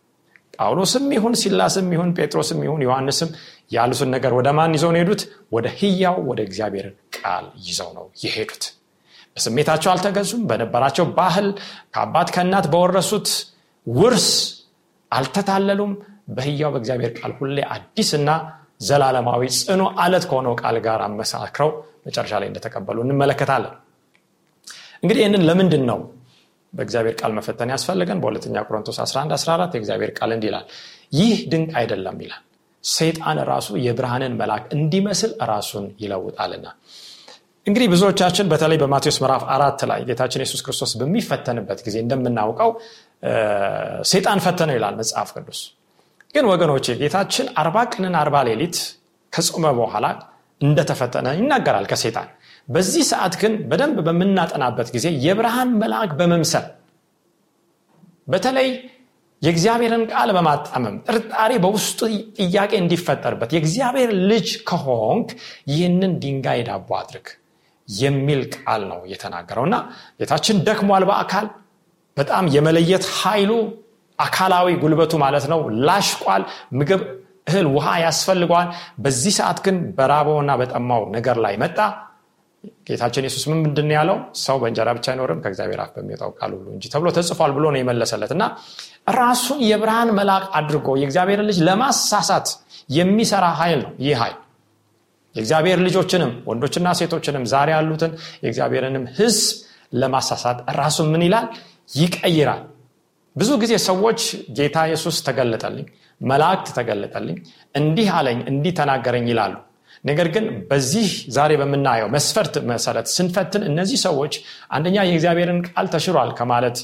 ጳውሎስም 0.57 1.05
ይሁን 1.15 1.33
ሲላስም 1.41 1.87
ይሁን 1.95 2.09
ጴጥሮስም 2.17 2.59
ይሁን 2.65 2.81
ዮሐንስም 2.85 3.29
ያሉትን 3.71 4.09
ነገር 4.15 4.31
ወደ 4.37 4.49
ማን 4.57 4.73
ይዘው 4.77 4.91
ነው 4.93 4.99
ሄዱት 5.01 5.21
ወደ 5.55 5.67
ህያው 5.79 6.17
ወደ 6.29 6.39
እግዚአብሔር 6.47 6.87
ቃል 7.17 7.45
ይዘው 7.67 7.89
ነው 7.97 8.05
የሄዱት። 8.23 8.63
በስሜታቸው 9.35 9.89
አልተገዙም 9.93 10.43
በነበራቸው 10.49 11.05
ባህል 11.17 11.47
ከአባት 11.93 12.29
ከእናት 12.35 12.67
በወረሱት 12.73 13.27
ውርስ 13.87 14.29
አልተታለሉም። 15.11 15.91
በህያው 16.29 16.71
በእግዚአብሔር 16.73 17.11
ቃል 17.19 17.33
ሁሌ 17.37 17.57
አዲስና 17.73 18.29
ዘላለማዊ 18.81 19.43
ጽኑ 19.57 19.81
አለት 19.99 20.25
ከሆነው 20.29 20.53
ቃል 20.61 20.77
ጋር 20.85 21.01
አመሳክረው 21.05 21.69
መጨረሻ 22.07 22.33
ላይ 22.41 22.47
እንደተቀበሉ 22.51 22.97
እንመለከታለን። 23.05 23.73
እንግዲህ 25.03 25.21
ይህንን 25.23 25.43
ለምንድን 25.49 25.83
ነው 25.89 25.99
በእግዚአብሔር 26.73 27.15
ቃል 27.19 27.31
መፈተን 27.37 27.69
ያስፈልገን 27.73 28.19
በሁለተኛ 28.21 28.63
ቆሮንቶስ 28.67 28.97
11 29.03 29.33
14 29.37 29.75
የእግዚአብሔር 29.77 30.11
ቃል 30.17 30.31
እንዲህ 30.35 30.49
ይላል 30.51 30.65
ይህ 31.13 31.35
ድንቅ 31.51 31.71
አይደለም 31.81 32.17
ይላል። 32.23 32.43
ሰይጣን 32.83 33.37
ራሱ 33.49 33.69
የብርሃንን 33.85 34.33
መልአክ 34.41 34.65
እንዲመስል 34.75 35.31
ራሱን 35.51 35.85
ይለውጣልና። 35.99 36.67
እንግዲህ 37.65 37.87
ብዙዎቻችን 37.93 38.45
በተለይ 38.51 38.77
በማቴዎስ 38.77 39.17
ምዕራፍ 39.23 39.43
አራት 39.55 39.81
ላይ 39.89 39.99
ጌታችን 40.09 40.43
የሱስ 40.43 40.61
ክርስቶስ 40.61 40.91
በሚፈተንበት 40.99 41.79
ጊዜ 41.87 41.97
እንደምናውቀው 42.03 42.69
ሰይጣን 44.11 44.39
ፈተነው 44.45 44.75
ይላል 44.77 44.95
መጽሐፍ 44.95 45.31
ቅዱስ 45.35 45.59
ግን 46.35 46.45
ወገኖች 46.51 46.87
ጌታችን 47.01 47.47
አርባ 47.61 47.77
ቀንን 47.93 48.15
አርባ 48.21 48.37
ሌሊት 48.47 48.77
ከጾመ 49.33 49.65
በኋላ 49.79 50.05
እንደተፈተነ 50.61 51.27
ይናገራል 51.37 51.85
ከሴጣን 51.91 52.27
በዚህ 52.67 53.03
ሰዓት 53.09 53.33
ግን 53.41 53.53
በደንብ 53.69 53.97
በምናጠናበት 54.07 54.87
ጊዜ 54.95 55.07
የብርሃን 55.25 55.69
መልአክ 55.81 56.11
በመምሰል 56.19 56.65
በተለይ 58.27 58.69
የእግዚአብሔርን 59.41 60.03
ቃል 60.11 60.29
በማጣመም 60.35 60.95
ጥርጣሬ 61.07 61.51
በውስጡ 61.63 61.99
ጥያቄ 62.39 62.71
እንዲፈጠርበት 62.81 63.51
የእግዚአብሔር 63.55 64.11
ልጅ 64.31 64.47
ከሆንክ 64.69 65.29
ይህንን 65.71 66.13
ድንጋይ 66.23 66.61
ዳቦ 66.69 66.89
አድርግ 66.99 67.27
የሚል 67.87 68.41
ቃል 68.55 68.81
ነው 68.91 68.99
የተናገረው። 69.11 69.65
እና 69.69 69.75
ጌታችን 70.19 70.57
ደክሟል 70.67 71.03
በአካል 71.09 71.45
በጣም 72.17 72.45
የመለየት 72.55 73.05
ኃይሉ 73.19 73.51
አካላዊ 74.19 74.67
ጉልበቱ 74.81 75.13
ማለት 75.23 75.45
ነው። 75.51 75.59
ላሽቋል 75.87 76.43
ምግብ 76.79 77.01
እህል 77.47 77.67
ውሃ 77.75 77.87
ያስፈልገዋል። 78.03 78.69
በዚህ 79.03 79.33
ሰዓት 79.37 79.59
ግን 79.65 79.75
በራበውና 79.97 80.51
በጠማው 80.61 81.03
ነገር 81.15 81.37
ላይ 81.45 81.55
መጣ። 81.63 81.77
ጌታችን 82.87 83.25
የሱስ 83.25 83.43
ምን 83.49 83.59
ምንድን 83.63 83.89
ያለው? 83.95 84.17
ሰው 84.43 84.55
በእንጀራ 84.61 84.89
ብቻ 84.97 85.05
አይኖርም 85.11 85.39
ከእግዚአብሔር 85.43 85.79
አፍ 85.83 85.91
በሚወጣው 85.95 86.31
ቃል 86.39 86.51
ሁሉ 86.55 86.67
እንጂ 86.75 86.83
ተብሎ 86.93 87.07
ተጽፏል 87.17 87.51
ብሎ 87.57 87.65
ነው 87.73 87.79
የመለሰለት። 87.81 88.31
እና 88.35 88.43
ራሱን 89.17 89.59
የብርሃን 89.67 90.09
መልአክ 90.17 90.45
አድርጎ 90.59 90.87
የእግዚአብሔር 91.01 91.41
ልጅ 91.49 91.57
ለማሳሳት 91.67 92.47
የሚሰራ 92.89 93.45
ኃይል 93.59 93.79
ነው 93.85 93.93
ይህ 94.05 94.17
ኃይል። 94.21 94.37
የእግዚአብሔር 95.35 95.79
ልጆችንም 95.85 96.31
ወንዶችና 96.49 96.87
ሴቶችንም 96.99 97.43
ዛሬ 97.51 97.69
ያሉትን 97.75 98.11
የእግዚአብሔርንም 98.43 99.05
ህዝብ 99.17 99.45
ለማሳሳት 99.93 100.57
ራሱን 100.79 101.07
ምን 101.13 101.23
ይላል? 101.27 101.45
ይቀይራል 101.95 102.63
ብዙ 103.37 103.51
ጊዜ 103.61 103.73
ሰዎች 103.87 104.21
ጌታ 104.57 104.77
ኢየሱስ 104.89 105.17
ተገለጠልኝ 105.27 105.87
መላእክት 106.21 106.67
ተገለጠልኝ 106.77 107.37
እንዲህ 107.75 108.07
አለኝ 108.17 108.39
እንዲህ 108.51 108.73
ተናገረኝ 108.79 109.25
ይላሉ። 109.31 109.55
ነገር 110.03 110.27
ግን 110.35 110.45
በዚህ 110.69 111.07
ዛሬ 111.35 111.51
በምናየው 111.61 112.09
መስፈርት 112.15 112.55
መሰረት 112.71 113.07
ስንፈትን 113.15 113.63
እነዚህ 113.69 113.99
ሰዎች 114.07 114.33
አንደኛ 114.75 114.97
የእግዚአብሔርን 115.05 115.59
ቃል 115.67 115.87
ተሽሯል 115.93 116.31
ከማለት 116.39 116.79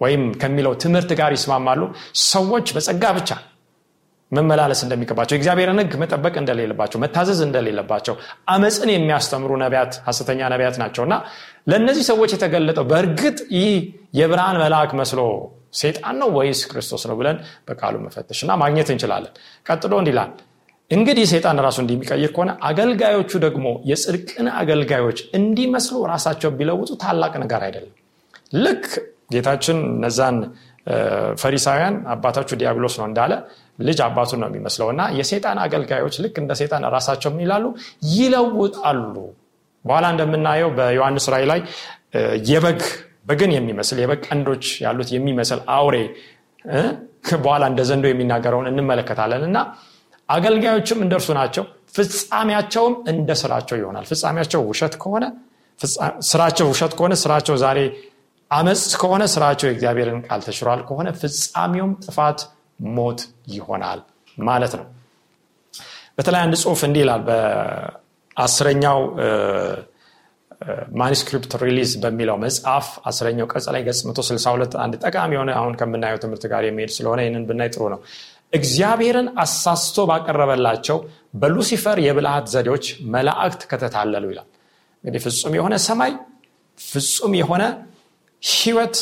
ወይም 0.00 0.24
ከሚለው 0.42 0.74
ትምህርት 0.82 1.12
ጋር 1.20 1.32
ይስማማሉ። 1.36 1.80
ሰዎች 2.28 2.66
በጸጋ 2.76 3.04
ብቻ 3.18 3.30
መመላለስ 4.32 4.80
እንደሚገባቸው 4.84 5.34
የእግዚአብሔርን 5.34 5.80
ህግ 5.82 5.92
መጠበቅ 6.02 6.34
እንደሌለባቸው 6.40 6.98
መታዘዝ 7.04 7.38
እንደሌለባቸው 7.46 8.14
አመፅን 8.54 8.90
የሚያስተምሩ 8.92 9.52
ነቢያት 9.62 9.92
ሀሰተኛ 10.08 10.40
ነቢያት 10.54 10.76
ናቸው 10.82 11.04
እና 11.06 11.14
ለእነዚህ 11.70 12.04
ሰዎች 12.10 12.32
የተገለጠው 12.34 12.84
በእርግጥ 12.90 13.38
ይህ 13.56 13.70
የብርሃን 14.20 14.58
መልአክ 14.64 14.92
መስሎ 15.00 15.20
ሴጣን 15.74 16.16
ነው 16.22 16.28
ወይስ 16.36 16.60
ክርስቶስ 16.70 17.02
ነው 17.10 17.16
ብለን 17.20 17.38
በቃሉ 17.68 17.94
መፈተሽ 18.04 18.40
እና 18.44 18.52
ማግኘት 18.62 18.88
እንችላለን? 18.94 19.32
ቀጥሎ 19.66 19.92
እንዲላል 20.02 20.30
እንግዲህ 20.90 21.24
ሰይጣን 21.32 21.58
ራሱ 21.66 21.78
እንዲሚቀይር 21.82 22.30
ከሆነ 22.34 22.50
አገልጋዮቹ 22.68 23.30
ደግሞ 23.44 23.66
የጽድቅን 23.90 24.46
አገልጋዮች 24.60 25.18
እንዲመስሉ 25.38 25.96
ራሳቸው 26.12 26.50
ቢለውጡ 26.58 26.90
ታላቅ 27.02 27.32
ነገር 27.42 27.62
አይደለም። 27.66 27.94
ልክ 28.64 28.86
ጌታችን 29.32 29.78
እነዛን 29.90 30.36
ፈሪሳውያን 31.42 31.96
አባታችሁ 32.12 32.56
ዲያብሎስ 32.60 32.94
ነው 33.00 33.06
እንዳለ 33.08 33.32
ልጅ 33.80 33.98
አባቱን 34.06 34.40
ነው 34.42 34.48
የሚመስለው 34.50 34.88
እና 34.94 35.02
የሴጣን 35.18 35.58
አገልጋዮች 35.64 36.14
ልክ 36.24 36.36
እንደ 36.42 36.52
ሴጣን 36.60 36.84
ራሳቸው 36.96 37.32
ይላሉ? 37.44 37.64
ይለውጣሉ። 38.14 39.14
በኋላ 39.84 40.06
እንደምናየው 40.14 40.70
በዮሐንስ 40.78 41.26
ራይ 41.34 41.44
ላይ 41.50 41.60
የበግ 42.50 42.80
በግን 43.28 43.50
የሚመስል 43.54 43.98
የበግ 44.02 44.20
ቀንዶች 44.28 44.64
ያሉት 44.84 45.08
የሚመስል 45.14 45.60
አውሬ 45.74 45.96
በኋላ 47.38 47.64
እንደ 47.70 47.80
ዘንዶ 47.88 48.04
የሚናገረውን 48.10 48.68
እንመለከታለን። 48.70 49.42
እና 49.48 49.58
አገልጋዮችም 50.28 50.98
እንደርሱ 51.04 51.28
ናቸው። 51.38 51.64
ፍጻሜያቸውም 51.96 52.94
እንደ 53.12 53.30
ስራቸው 53.42 53.76
ይሆናል። 53.80 54.04
ፍጻሜያቸው 54.10 54.60
ውሸት 54.70 54.94
ከሆነ 55.02 55.24
ስራቸው 56.28 56.66
ውሸት 56.72 56.92
ከሆነ 56.98 57.14
ስራቸው 57.22 57.56
ዛሬ 57.62 57.78
አመፅ 58.50 58.82
ከሆነ 59.00 59.22
ስራቸው 59.32 59.66
የእግዚአብሔርን 59.68 60.20
ቃል 60.26 60.40
ተሽሯል 60.46 60.80
ከሆነ 60.88 61.08
ፍጻሜውም 61.20 61.92
ጥፋት 62.04 62.38
ሞት 62.94 63.20
ይሆናል 63.54 64.00
ማለት 64.38 64.72
ነው። 64.78 64.86
በተለይ 66.18 66.40
አንድ 66.44 66.54
ጽሁፍ 66.62 66.80
እንዲህ 66.86 67.02
ይላል 67.04 67.22
በአስረኛው 67.28 68.98
manuscript 71.00 71.52
release 71.62 71.90
በሚለው 72.02 72.36
መጽሐፍ 72.44 72.86
አስረኛው 73.08 73.46
ቀጽ 73.52 73.66
ላይ 73.74 73.82
ገጽ 73.88 74.00
162 74.08 74.76
አንድ 74.84 74.94
ጠቃሚ 75.04 75.32
የሆነ 75.36 75.50
አሁን 75.58 75.74
ከምናየው 75.80 76.20
ትምህርት 76.24 76.44
ጋር 76.52 76.62
የሚሄድ 76.68 76.92
ስለሆነ 76.96 77.20
ይህንን 77.24 77.44
ብናይ 77.48 77.70
ጥሩ 77.74 77.84
ነው። 77.94 78.00
እግዚአብሔርን 78.52 79.28
አሳስቶ 79.42 80.06
ባቀረበላቸው 80.10 80.98
በሉሲፈር 81.34 81.98
የብልሃት 82.04 82.46
ዘዴዎች 82.54 82.86
መላእክት 83.14 83.62
ከተታለሉ 83.70 84.24
ይላል። 84.32 84.48
እንግዲህ 85.04 85.22
ፍጹም 85.26 85.54
የሆነ 85.58 85.74
ሰማይ 85.86 86.12
ፍጹም 86.78 87.32
የሆነ 87.40 87.62
ህይወት 88.42 88.96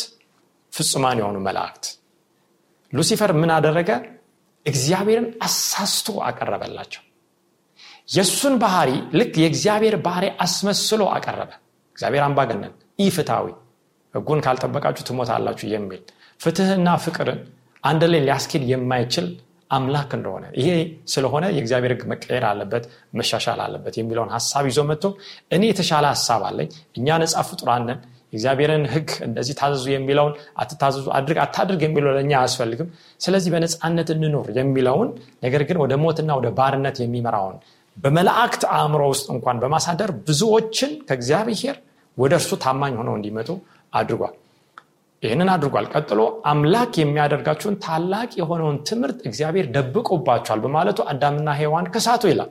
ፍጹማን 0.72 1.18
የሆኑ 1.22 1.36
መላእክት። 1.46 1.84
ሉሲፈር 2.92 3.30
ምን 3.40 3.50
አደረገ? 3.54 3.90
እግዚአብሔርን 4.66 5.26
አሳስቶ 5.46 6.08
አቀረበላቸው 6.28 7.02
የእሱን 8.08 8.54
ባህሪ 8.62 8.90
ልክ 9.18 9.32
የእግዚአብሔር 9.40 9.94
ባህሪ 10.04 10.26
አስመስሎ 10.40 11.02
አቀረበ። 11.14 11.50
እግዚአብሔር 11.96 12.22
አምባገነን 12.26 12.74
ኢፍታዊ 13.04 13.46
ህጉን 14.14 14.40
ካልጠበቃችሁ 14.44 15.04
ትሞታላችሁ 15.08 15.66
የሚል 15.72 16.02
ፍትህና 16.40 16.88
ፍቅርን 17.04 17.40
አንድ 17.84 18.02
ላይ 18.12 18.20
ሊያስኬድ 18.24 18.62
የማይችል 18.70 19.26
አምላክ 19.70 20.10
እንደሆነ 20.16 20.44
ይሄ 20.58 20.68
ስለሆነ 21.12 21.44
የእግዚአብሔር 21.54 21.92
ህግ 21.94 22.02
መቀየር 22.12 22.44
አለበት 22.50 22.84
መሻሻል 23.18 23.60
አለበት 23.64 23.94
የሚለውን 24.00 24.30
ሀሳብ 24.36 24.64
ይዞ 24.70 24.80
መጥቶ 24.90 25.06
እኔ 25.56 25.62
የተሻለ 25.70 26.04
ሀሳብ 26.12 26.42
አለኝ 26.48 26.68
እኛ 26.98 27.16
ነጻ 27.22 27.42
ፍጡራንን 27.48 27.98
የእግዚአብሔርን 28.28 28.84
ህግ 28.92 29.10
እንደዚህ 29.26 29.54
ታዘዙ 29.58 29.84
የሚለውን 29.92 30.32
አትታዘዙ 30.62 31.06
አድርግ 31.16 31.38
አታድርግ 31.44 31.82
የሚለው 31.84 32.10
ለእኛ 32.16 32.32
አያስፈልግም። 32.38 32.88
ስለዚህ 33.20 33.50
በነፃነት 33.54 34.08
እንኖር 34.14 34.48
የሚለውን 34.56 35.10
ነገር 35.44 35.62
ግን 35.68 35.78
ወደ 35.84 35.94
ሞትና 36.02 36.30
ወደ 36.40 36.48
ባርነት 36.58 36.98
የሚመራውን 37.02 37.56
በመላእክት 37.96 38.62
አእምሮ 38.74 39.02
ውስጥ 39.12 39.26
እንኳን 39.34 39.60
በማሳደር 39.62 40.10
ብዙዎችን 40.26 40.90
ከእግዚአብሔር 41.08 41.76
ወደ 42.18 42.32
እርሱ 42.38 42.50
ታማኝ 42.62 42.92
ሆነው 43.00 43.14
እንዲመጡ 43.18 43.48
አድርጓል። 43.92 44.34
ይህንን 45.22 45.48
አድርጓል። 45.52 45.86
ቀጥሎ 45.92 46.20
አምላክ 46.50 46.92
የሚያደርጋችሁን 47.00 47.76
ታላቅ 47.84 48.30
የሆነውን 48.40 48.76
ትምህርት 48.88 49.18
እግዚአብሔር 49.28 49.66
ደብቆባቸዋል 49.76 50.60
በማለቱ 50.64 50.98
አዳምና 51.12 51.50
ሔዋን 51.60 51.88
ከሳቱ 51.94 52.22
ይላል። 52.32 52.50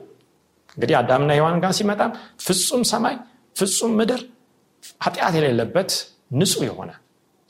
እንግዲህ 0.76 0.96
አዳምና 1.00 1.30
ሔዋን 1.38 1.58
ጋር 1.62 1.72
ሲመጣም 1.78 2.10
ፍጹም 2.46 2.82
ሰማይ 2.90 3.14
ፍጹም 3.56 3.92
ምድር 4.00 4.22
ኃጢአት 5.02 5.34
የሌለበት 5.38 5.90
ንጹህ 6.38 6.64
የሆነ 6.68 6.90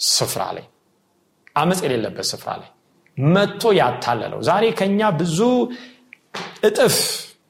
ስፍራ 0.00 0.42
ላይ 0.56 0.66
አመፅ 1.56 1.80
የሌለበት 1.86 2.26
ስፍራ 2.30 2.50
ላይ 2.60 2.70
መጥቶ 3.18 3.64
ያታለለው። 3.78 4.40
ዛሬ 4.48 4.64
ከኛ 4.78 5.00
ብዙ 5.20 5.38
እጥፍ 6.68 6.96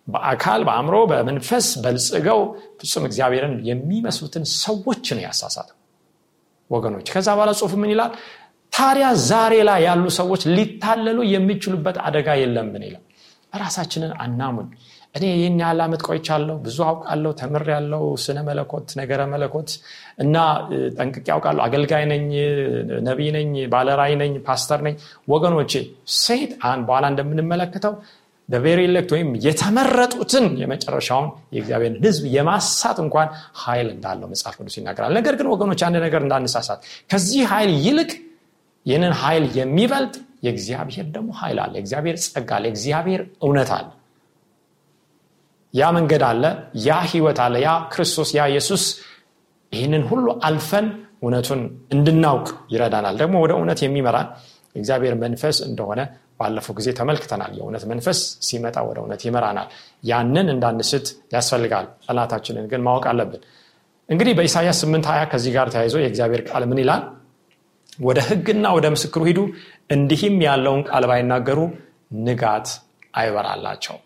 በአካል 0.07 0.61
በአእምሮ 0.67 0.97
በመንፈስ 1.11 1.67
በልጽገው 1.85 2.41
ፍጹም 2.81 3.05
እግዚአብሔርን 3.09 3.55
የሚመስሉትን 3.69 4.45
ሰዎች 4.59 5.07
ነው 5.17 5.23
ያሳሳተው 5.27 5.77
ወገኖች። 6.71 7.07
ከዛ 7.15 7.29
በኋላ 7.37 7.51
ጽሁፍ 7.59 7.73
ምን 7.81 7.91
ይላል? 7.95 8.13
ታዲያ 8.73 9.07
ዛሬ 9.29 9.55
ላይ 9.69 9.81
ያሉ 9.87 10.05
ሰዎች 10.19 10.43
ሊታለሉ 10.57 11.19
የሚችሉበት 11.35 11.97
አደጋ 12.07 12.29
የለምን 12.41 12.83
ይላል? 12.89 13.05
ራሳችንን 13.55 14.13
አናሙን። 14.23 14.69
እኔ 15.15 15.25
ይህን 15.33 15.55
ያህል 15.63 15.81
ዓመት 15.85 16.01
ቆይቻለሁ 16.07 16.57
ብዙ 16.65 16.79
አውቃለሁ 16.89 17.31
ተምር 17.33 17.65
ያለው 17.75 18.03
ስነ 18.25 18.39
መለኮት 18.49 18.89
ነገረ 19.01 19.21
መለኮት 19.33 19.71
እና 20.19 20.35
ጠንቅቅ 20.99 21.25
ያውቃለሁ 21.31 21.63
አገልጋይ 21.65 22.05
ነኝ 22.13 22.27
ነቢይ 23.07 23.31
ነኝ 23.37 23.49
ባለራይ 23.73 24.13
ነኝ 24.23 24.35
ፓስተር 24.49 24.83
ነኝ። 24.87 24.97
ወገኖቼ 25.29 25.73
ሰይጣን 26.21 26.81
በኋላ 26.89 27.07
እንደምንመለከተው 27.13 27.95
በቬሪ 28.49 28.81
ኤሌክት 28.89 29.11
ወይም 29.15 29.29
የተመረጡትን 29.45 30.47
የመጨረሻውን 30.61 31.27
የእግዚአብሔር 31.55 31.95
ህዝብ 32.05 32.25
የማሳት 32.35 32.99
እንኳን 33.05 33.29
ኃይል 33.63 33.89
እንዳለው 33.95 34.29
መጽሐፍ 34.33 34.55
ቅዱስ 34.59 34.77
ይናገራል። 34.79 35.13
ነገር 35.19 35.35
ግን 35.41 35.49
ወገኖች 35.53 35.81
አንድ 35.87 35.97
ነገር 36.05 36.21
እንዳንሳሳት 36.27 36.81
ከዚህ 37.11 37.43
ኃይል 37.53 37.73
ይልቅ 37.87 38.11
ይህንን 38.87 39.15
ኃይል 39.23 39.45
የሚበልጥ 39.59 40.15
የእግዚአብሔር 40.47 41.07
ደግሞ 41.15 41.31
ኃይል 41.41 41.59
አለ። 41.63 41.73
የእግዚአብሔር 41.79 42.17
ጸጋ 42.27 42.51
አለ። 42.57 42.65
የእግዚአብሔር 42.69 43.23
እውነት 43.43 43.71
አለ። 43.77 43.89
ያ 45.75 45.89
መንገድ 45.97 46.23
አለ። 46.29 46.43
ያ 46.85 46.99
ህይወት 47.11 47.41
አለ። 47.45 47.55
ያ 47.65 47.73
ክርስቶስ 47.93 48.31
ያ 48.37 48.45
ኢየሱስ 48.53 48.85
ይህንን 49.73 50.05
ሁሉ 50.11 50.27
አልፈን 50.47 50.87
እውነቱን 51.23 51.61
እንድናውቅ 51.95 52.47
ይረዳናል። 52.73 53.17
ደግሞ 53.23 53.37
ወደ 53.45 53.53
እውነት 53.59 53.81
የሚመራን 53.85 54.29
እግዚአብሔር 54.75 55.15
መንፈስ 55.23 55.57
እንደሆነ 55.67 56.01
ባለፈው 56.41 56.75
ጊዜ 56.79 56.89
ተመልክተናል። 56.99 57.53
የእውነት 57.59 57.85
መንፈስ 57.91 58.19
ሲመጣ 58.47 58.77
ወደ 58.89 58.99
እውነት 59.03 59.23
ይመራናል። 59.27 59.69
ያንን 60.05 60.49
እንዳንስት 60.55 61.07
ያስፈልጋል። 61.35 61.87
ጠላታችንን 62.07 62.67
ግን 62.73 62.83
ማወቅ 62.87 63.05
አለብን። 63.13 63.43
እንግዲህ 64.09 64.35
በኢሳያስ 64.39 64.81
8 64.85 65.07
20 65.11 65.31
ከዚህ 65.33 65.53
ጋር 65.57 65.69
ተያይዞ 65.75 65.97
የእግዚአብሔር 66.03 66.43
ቃል 66.49 66.65
ምን 66.71 66.81
ይላል? 66.83 67.03
ወደ 67.99 68.19
ህግና 68.29 68.67
ወደ 68.77 68.87
ምስክሩ 68.95 69.23
ሂዱ 69.29 69.41
እንዲህም 69.91 70.37
ያለውን 70.47 70.83
ቃል 70.89 71.05
ባይናገሩ 71.11 71.59
ንጋት 72.27 72.69
አይበራላቸው 73.15 73.97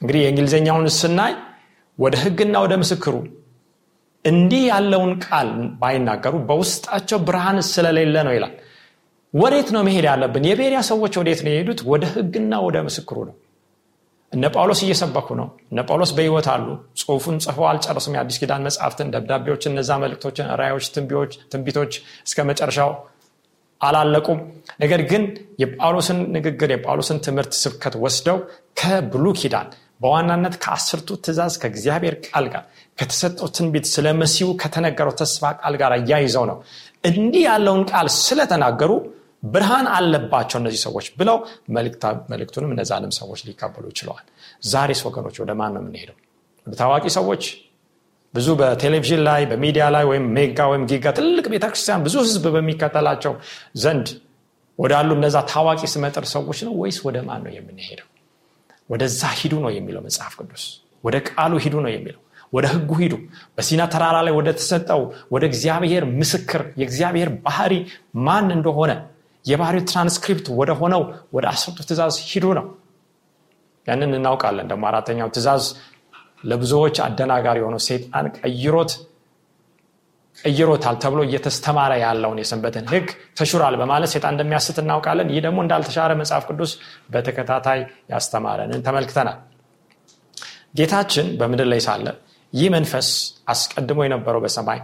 እንግዲህ 0.00 0.20
የእንግሊዝኛውን 0.22 0.86
ስናይ 0.98 1.32
ወደ 1.98 2.14
ህግና 2.22 2.54
ወደ 2.64 2.74
ምስክሩ 2.82 3.14
እንዲህ 4.24 4.62
ያለውን 4.70 5.12
ቃል 5.24 5.48
ባይናገሩ 5.80 6.34
በውስጣቸው 6.48 7.18
ብርሃን 7.28 7.58
ስለሌለ 7.70 8.16
ነው 8.26 8.32
ይላል 8.36 8.52
ወዴት 9.34 9.68
ነው 9.74 9.82
መሄድ 9.86 10.04
ያለብን? 10.08 10.44
የቤሪያ 10.48 10.80
ሰዎች 10.88 11.12
ወዴት 11.20 11.40
ነው 11.44 11.50
የሄዱት? 11.52 11.80
ወደ 11.90 12.04
ህግና 12.14 12.52
ወደ 12.66 12.76
ምስክሩ 12.86 13.18
ነው። 13.28 13.34
እነ 14.32 14.44
ጳውሎስ 14.54 14.80
እየሰበኩ 14.84 15.28
ነው። 15.40 15.48
እነ 15.72 15.80
ጳውሎስ 15.88 16.10
በህይወት 16.16 16.46
አሉ። 16.52 16.66
ጽሁፉን 17.00 17.36
ጽፈው 17.44 17.64
አልጨረሱም። 17.70 18.14
የአዲስ 18.16 18.36
ኪዳን 18.42 18.62
መጽሐፍትን 18.66 19.08
ደብዳቤዎችን 19.14 19.72
እነዛ 19.74 19.90
መልክቶችን 20.04 20.46
ራዮች 20.60 20.86
ትንቢቶች 21.52 21.92
እስከ 22.26 22.38
መጨረሻው 22.50 22.90
አላለቁም። 23.80 24.38
ነገር 24.82 25.00
ግን 25.10 25.22
የጳውሎስን 25.62 26.18
ንግግር 26.36 26.70
የጳውሎስን 26.74 27.18
ትምህርት 27.26 27.52
ስብከት 27.62 27.94
ወስደው 28.04 28.38
ከብሉ 28.80 29.24
ኪዳን 29.40 29.68
በዋናነት 30.00 30.54
ከአስርቱ 30.62 31.08
ትእዛዝ 31.24 31.54
ከእግዚአብሔር 31.62 32.14
ቃል 32.26 32.46
ጋር 32.52 32.62
ከተሰጠው 32.98 33.48
ትንቢት 33.56 33.86
ስለ 33.92 34.06
መሲሁ 34.20 34.48
ከተነገረው 34.62 35.14
ተስፋ 35.20 35.52
ቃል 35.60 35.74
ጋር 35.82 35.92
እያይዘው 35.98 36.44
ነው። 36.50 36.56
እንዲህ 37.10 37.42
ያለውን 37.48 37.82
ቃል 37.92 38.08
ስለተናገሩ 38.18 38.92
ብርሃን 39.42 39.86
አለባቸው 39.94 40.58
እነዚህ 40.60 40.80
ሰዎች 40.86 41.06
ብለው 41.18 41.36
መልእክቱንም 42.30 42.70
እነዛንም 42.74 43.12
ሰዎች 43.18 43.40
ሊቀበሉ 43.48 43.84
ይችለዋል 43.92 44.24
ዛሬስ 44.64 45.00
ወገኖች 45.08 45.36
ወደ 45.42 45.52
ማን 45.60 45.72
ነው 45.76 45.82
የምንሄደው? 45.82 46.16
ወደ 46.66 46.74
ታዋቂ 46.80 47.04
ሰዎች? 47.18 47.44
ብዙ 48.34 48.48
በቴሌቪዥን 48.60 49.22
ላይ 49.28 49.42
በሚዲያ 49.50 49.84
ላይ 49.94 50.04
ወይም 50.10 50.26
mega 50.36 50.58
ወይም 50.70 50.84
giga 50.90 51.06
ትልቅ 51.18 51.46
ቤተክርስቲያን 51.54 52.02
ብዙ 52.06 52.14
ህዝብ 52.24 52.44
በሚከተላቸው 52.54 53.32
ዘንድ 53.82 54.06
ወዳሉ 54.78 55.10
እነዛ 55.18 55.36
ታዋቂ 55.50 55.80
ስመጥር 55.94 56.24
ሰዎች 56.34 56.58
ነው 56.66 56.74
ወይስ 56.82 56.98
ወደ 57.06 57.16
ማን 57.26 57.40
ነው 57.46 57.52
የምንሄደው? 57.56 58.08
ወደዛ 58.90 59.22
ሂዱ 59.40 59.54
ነው 59.64 59.70
የሚለው 59.76 60.02
መጽሐፍ 60.06 60.32
ቅዱስ። 60.40 60.64
ወደ 61.04 61.16
ቃሉ 61.28 61.52
ሂዱ 61.64 61.74
ነው 61.84 61.90
የሚለው። 61.92 62.20
ወደ 62.52 62.66
ህጉ 62.72 62.90
ሂዱ። 63.00 63.14
በሲና 63.56 63.82
ተራራ 63.92 64.16
ላይ 64.26 64.32
ወደ 64.38 64.48
ተሰጠው 64.58 65.02
ወደ 65.34 65.44
እግዚአብሔር 65.50 66.04
ምስክር 66.18 66.62
የእግዚአብሔር 66.80 67.28
ባህሪ 67.44 67.74
ማን 68.26 68.48
እንደሆነ 68.56 68.92
የባህሪው 69.44 69.82
ትራንስክሪፕት 69.90 70.46
ወደ 70.58 70.70
ሆነው 70.80 71.02
ወደ 71.36 71.46
አስርቱ 71.52 71.78
ትእዛዝ 71.88 72.16
ሂዱ 72.28 72.46
ነው። 72.58 72.66
ያንን 73.86 74.12
እናውቃለን። 74.18 74.66
ደግሞ 74.72 74.84
አራተኛው 74.90 75.30
ትእዛዝ 75.36 75.64
ለብዙዎች 76.44 76.96
አደናጋሪ 77.04 77.58
የሆነው 77.62 77.80
ሴጣን 77.86 78.26
ቀይሮት 78.38 78.92
ቀይሮታል 80.38 80.96
ተብሎ 81.02 81.20
እየተስተማረ 81.26 81.92
ያለውን 82.02 82.38
የሰንበትን 82.40 82.86
ህግ 82.92 83.08
ተሽሯል 83.38 83.74
በማለት 83.80 84.10
ሴጣን 84.14 84.32
እንደሚያስት 84.34 84.76
እናውቃለን። 84.82 85.28
ይህ 85.34 85.40
ደግሞ 85.46 85.58
እንዳልተሻረ 85.64 86.12
መጽሐፍ 86.20 86.44
ቅዱስ 86.50 86.72
በተከታታይ 87.12 87.80
ያስተማረንን 88.12 88.82
ተመልክተናል። 88.86 89.38
ጌታችን 90.78 91.26
በምድር 91.40 91.68
ላይ 91.72 91.80
ሳለ 91.86 92.06
ይህ 92.52 92.68
መንፈስ 92.74 93.08
አስቀድሞ 93.52 93.98
የነበረው 94.06 94.40
በሰማይ 94.44 94.80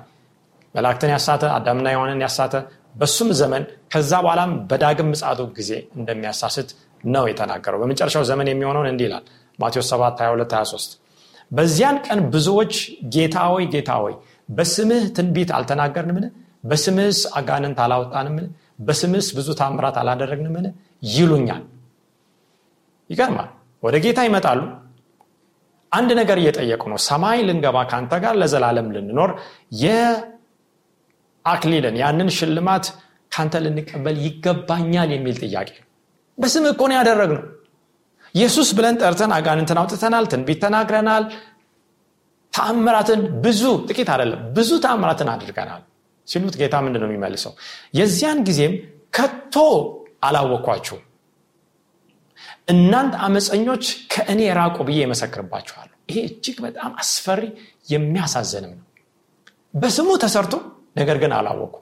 መላእክትን 0.74 1.10
ያሳተ 1.14 1.44
አዳምና 1.54 1.88
የሆነን 1.94 2.20
ያሳተ 2.24 2.54
በሱም 2.94 3.28
ዘመን 3.40 3.62
ከዛ 3.92 4.12
በኋላም 4.24 4.52
በዳግም 4.70 5.08
ምጻቱ 5.12 5.40
ጊዜ 5.58 5.70
እንደሚያሳስት 5.98 6.70
ነው 7.08 7.24
የተናገረው። 7.30 7.78
በመጨረሻው 7.82 8.24
ዘመን 8.30 8.48
የሚሆነውን 8.50 8.88
እንዲህ 8.92 9.06
ይላል 9.08 9.24
ማቴዎስ 9.58 9.88
7 9.92 10.22
22 10.22 10.56
23 10.56 10.96
በዚያን 11.50 11.96
ቀን 12.06 12.18
ብዙዎች 12.32 12.74
ጌታ 13.14 13.36
ሆይ 13.52 13.64
ጌታ 13.74 13.90
ሆይ 14.02 14.14
በስምህ 14.48 15.04
ትንቢት 15.16 15.50
አልተናገርንምን? 15.56 16.24
በስምህስ 16.64 17.18
አጋንንት 17.38 17.78
አላወጣንምን? 17.84 18.46
በስምህስ 18.80 19.28
ብዙ 19.36 19.48
ታምራት 19.60 19.96
አላደረግንምን? 20.02 20.66
ይሉኛል። 21.12 21.62
ይገርማል። 23.10 23.48
ወደ 23.82 23.96
ጌታ 24.04 24.20
ይመጣሉ። 24.28 24.60
አንድ 25.92 26.10
ነገር 26.20 26.38
እየጠየቁ 26.40 26.82
ነው። 26.92 26.98
ሰማይ 27.08 27.38
ልንገባ 27.48 27.76
ከአንተ 27.90 28.14
ጋር 28.24 28.34
ለዘላለም 28.40 28.88
ልንኖር 28.94 29.30
የአክሊልን 31.48 31.96
ያንን 32.00 32.28
ሽልማት 32.36 32.86
ካንተ 33.32 33.54
ልንቀበል 33.64 34.16
ይገባኛል 34.24 35.08
የሚል 35.14 35.36
ጥያቄ 35.44 35.70
በስም 36.38 36.64
እኮ 36.70 36.80
ነው 36.90 36.96
ያደረግነው። 36.98 37.44
ኢየሱስ 38.34 38.68
ብለን 38.76 38.96
ጠርተን 39.00 39.32
አጋንንትን 39.36 39.78
አውጥተናል 39.80 40.24
ትንቢት 40.32 40.58
ተናግረናል። 40.64 41.24
ተአምራትን 42.52 43.20
ብዙ 43.44 43.62
ጥቂት 43.88 44.08
አይደለም 44.14 44.40
ብዙ 44.56 44.70
ተአምራትን 44.84 45.28
አድርገናል 45.34 45.82
ሲሉት 46.28 46.54
ጌታ 46.60 46.76
ምንድን 46.84 47.02
ነው 47.02 47.08
የሚመልሰው? 47.08 47.52
የዚያን 47.98 48.38
ጊዜም 48.48 48.72
ከቶ 49.16 49.54
አላወኳችሁ 50.26 50.96
እናንተ 52.72 53.14
አመፀኞች 53.26 53.84
ከእኔ 54.12 54.40
ራቁ 54.58 54.76
ብዬ 54.88 54.98
የመሰክርባችኋለሁ 55.02 55.94
ይሄ 56.10 56.18
እጅግ 56.28 56.56
በጣም 56.66 56.90
አስፈሪ 57.02 57.42
የሚያሳዝንም 57.92 58.72
ነው። 58.78 58.84
በስሙ 59.74 60.10
ተሰርቶ 60.22 60.54
ነገር 60.98 61.16
ግን 61.22 61.32
አላወቁ 61.36 61.74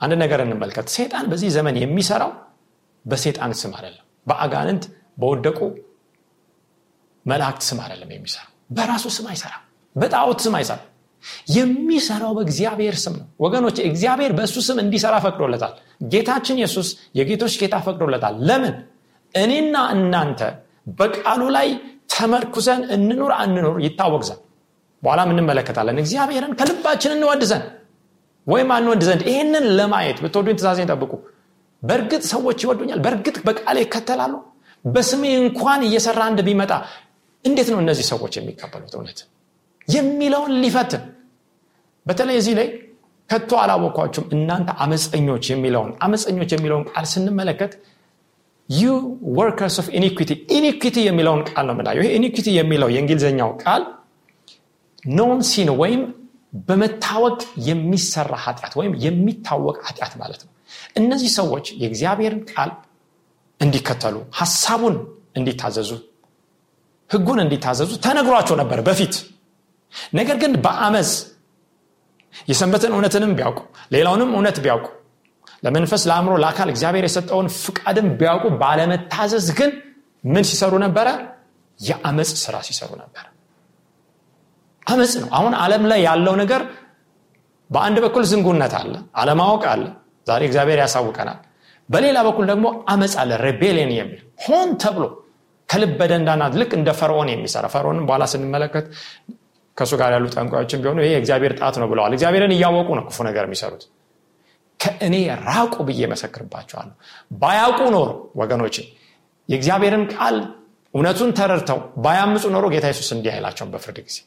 አንድ 0.00 0.12
ነገር 0.22 0.40
እንመልከት። 0.44 0.86
ሴጣን 0.94 1.24
በዚህ 1.30 1.50
ዘመን 1.56 1.76
የሚሰራው 1.82 2.32
በሴጣን 3.04 3.52
ስም 3.60 3.72
አይደለም። 3.78 4.04
በአጋንንት 4.26 4.84
በወደቁ 5.20 5.58
መላእክት 7.26 7.62
ስም 7.68 7.78
አይደለም 7.84 8.10
የሚሰራው። 8.14 8.52
በራሱ 8.70 9.06
ስም 9.16 9.26
አይሰራም። 9.30 9.62
በጣዖት 9.96 10.40
ስም 10.44 10.54
አይሰራም። 10.58 10.86
የሚሰራው 11.54 12.32
በእግዚአብሔር 12.36 12.96
ስም 13.02 13.14
ነው። 13.20 13.26
ወገኖች 13.44 13.76
እግዚአብሔር 13.88 14.32
በእሱ 14.38 14.56
ስም 14.66 14.78
እንዲሰራ 14.82 15.14
ፈቅዶለታል። 15.24 15.72
ጌታችን 16.12 16.58
የሱስ 16.62 16.88
የጌቶች 17.18 17.54
ጌታ 17.62 17.76
ፈቅዶለታል። 17.86 18.34
ለምን? 18.48 18.74
እኔና 19.34 19.76
እናንተ 19.94 20.40
በቃሉ 20.98 21.42
ላይ 21.56 21.68
ተመርኩዘን 22.12 22.82
እንኑር 22.96 23.32
አንኑር 23.38 23.76
ይታወቅ 23.86 24.22
ዘንድ። 24.28 24.42
በኋላ 25.02 25.20
እንመለከታለን። 25.28 25.98
እግዚአብሔርን 26.02 26.52
ከልባችን 26.60 27.12
እንወድ 27.16 27.42
ዘንድ 27.50 27.66
ወይም 28.48 28.70
አንወድ 28.76 29.02
ዘንድ 29.08 29.22
ይህንን 29.28 29.64
ለማየት 29.78 30.18
ብትወዱኝ 30.24 30.56
ትእዛዜን 30.58 30.88
ጠብቁ። 30.92 31.12
በእርግጥ 31.82 32.22
ሰዎች 32.32 32.58
ይወዱኛል። 32.64 33.00
በእርግጥ 33.04 33.36
በቃሌ 33.46 33.76
ይከተላሉ። 33.84 34.34
በስሜ 34.84 35.22
እንኳን 35.42 35.80
እየሰራ 35.88 36.20
አንድ 36.28 36.40
ቢመጣ 36.46 36.72
እንዴት 37.44 37.68
ነው 37.72 37.78
እነዚህ 37.82 38.04
ሰዎች 38.12 38.32
የሚቀበሉት? 38.38 38.92
እውነት 38.96 39.18
የሚለውን 39.88 40.52
ሊፈትን። 40.62 41.02
በተለይ 42.06 42.36
እዚህ 42.40 42.54
ላይ 42.58 42.68
ከቶ 43.30 43.50
አላወኳችሁም 43.62 44.26
እናንተ 44.34 44.70
አመፀኞች 44.82 45.44
የሚለውን 45.52 45.90
አመፀኞች 46.04 46.50
የሚለውን 46.54 46.84
ቃል 46.90 47.06
ስንመለከት 47.12 47.72
you 48.68 48.86
workers 49.36 49.76
of 49.82 49.86
iniquity 49.98 50.30
iniquity 50.56 50.96
የሚለውን 51.08 51.42
ቃል 51.50 51.64
ነው 51.68 51.74
ምናየው 51.78 52.02
ይሄ 52.02 52.10
iniquity 52.18 52.46
የሚለው 52.58 52.88
የእንግሊዝኛው 52.94 53.50
ቃል 53.62 53.82
known 55.12 55.38
sin 55.50 55.70
ወይም 55.80 56.02
በመታወቅ 56.52 57.38
የሚሰራ 57.66 58.34
ኃጢአት 58.44 58.74
ወይም 58.80 58.92
የሚታወቅ 59.04 59.76
ኃጢአት 59.86 60.14
ማለት 60.20 60.40
ነው። 60.46 60.52
እነዚህ 60.96 61.30
ሰዎች 61.38 61.66
የእግዚአብሔርን 61.80 62.42
ቃል 62.52 62.70
እንዲከተሉ 63.60 64.16
ሀሳቡን 64.40 64.96
እንዲታዘዙ 65.36 65.90
ህጉን 67.10 67.38
እንዲታዘዙ 67.44 67.90
ተነግሯቸው 68.04 68.56
ነበር 68.60 68.80
በፊት። 68.88 69.14
ነገር 70.12 70.36
ግን 70.42 70.52
በአመፅ 70.64 71.10
የሰንበትን 72.48 72.94
እውነትንም 72.96 73.32
ቢያውቁ 73.38 73.60
ሌላውንም 73.92 74.30
እውነት 74.34 74.56
ቢያውቁ 74.64 74.86
ለመንፈስ 75.62 76.02
ለአእምሮ 76.08 76.34
ለአካል 76.42 76.68
እግዚአብሔር 76.72 77.04
የሰጠውን 77.06 77.48
ፍቃድም 77.62 78.08
ቢያውቁ 78.20 78.44
ባለመታዘዝ 78.60 79.48
ግን 79.58 79.70
ምን 80.24 80.44
ሲሰሩ 80.44 80.72
ነበረ? 80.84 81.08
የአመፅ 81.80 82.30
ስራ 82.42 82.56
ሲሰሩ 82.68 82.90
ነበር 83.02 83.24
አመፅ 84.88 85.12
ነው። 85.22 85.28
አሁን 85.38 85.52
አለም 85.62 85.84
ላይ 85.90 86.00
ያለው 86.08 86.34
ነገር 86.42 86.62
በአንድ 87.70 87.96
በኩል 88.04 88.24
ዝንጉነት 88.30 88.74
አለ 88.78 88.92
አለማወቅ 89.20 89.64
አለ 89.72 89.82
ዛሬ 90.26 90.42
እግዚአብሔር 90.48 90.78
ያሳውቀናል። 90.82 91.38
በሌላ 91.88 92.18
በኩል 92.26 92.44
ደግሞ 92.50 92.66
አመፅ 92.92 93.14
አለ 93.22 93.30
ሬቤሊየን 93.44 93.92
የሚል 93.96 94.20
ሆን 94.44 94.70
ተብሎ 94.82 95.04
ከልብ 95.68 95.92
በደንዳናት 96.00 96.52
ልክ 96.60 96.70
እንደ 96.78 96.90
ፈርዖን 96.98 97.28
የሚሰራ 97.32 97.66
ፈርዖንም 97.72 98.04
በኋላ 98.08 98.24
ስንመለከት 98.32 98.86
ከእሱ 99.76 99.92
ጋር 100.00 100.10
ያሉ 100.14 100.26
ጠንቋዮችን 100.34 100.80
ቢሆኑ 100.82 100.98
ይሄ 101.04 101.12
እግዚአብሔር 101.20 101.52
ጣት 101.60 101.74
ነው 101.80 101.88
ብለዋል። 101.90 102.12
እግዚአብሔርን 102.16 102.52
እያወቁ 102.56 102.88
ነው 102.98 103.04
ክፉ 103.08 103.18
ነገር 103.28 103.44
የሚሰሩት። 103.48 103.82
ከእኔ 104.80 105.14
ራቁ 105.46 105.74
ብዬ 105.88 106.00
መሰክርባቸዋለሁ። 106.12 106.94
ባያውቁ 107.40 107.80
ኖሮ 107.94 108.08
ወገኖች 108.40 108.76
የእግዚአብሔርን 109.48 110.04
ቃል 110.14 110.36
እውነቱን 110.94 111.30
ተረድተው 111.38 111.78
ባያምፁ 112.04 112.44
ኖሮ 112.54 112.66
ጌታ 112.74 112.86
የሱስ 112.92 113.10
እንዲህ 113.16 113.32
አይላቸውን 113.34 113.70
በፍርድ 113.72 113.98
ጊዜ 114.06 114.18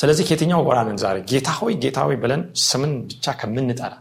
ስለዚህ 0.00 0.24
ከየትኛው 0.28 0.60
ጎራንን 0.66 0.98
ዛሬ 1.02 1.16
ጌታ 1.30 1.48
ሆይ 1.58 1.74
ጌታ 1.82 1.98
ሆይ 2.06 2.16
ብለን 2.22 2.42
ስምን 2.66 2.92
ብቻ 3.10 3.34
ከምንጠራ 3.40 3.94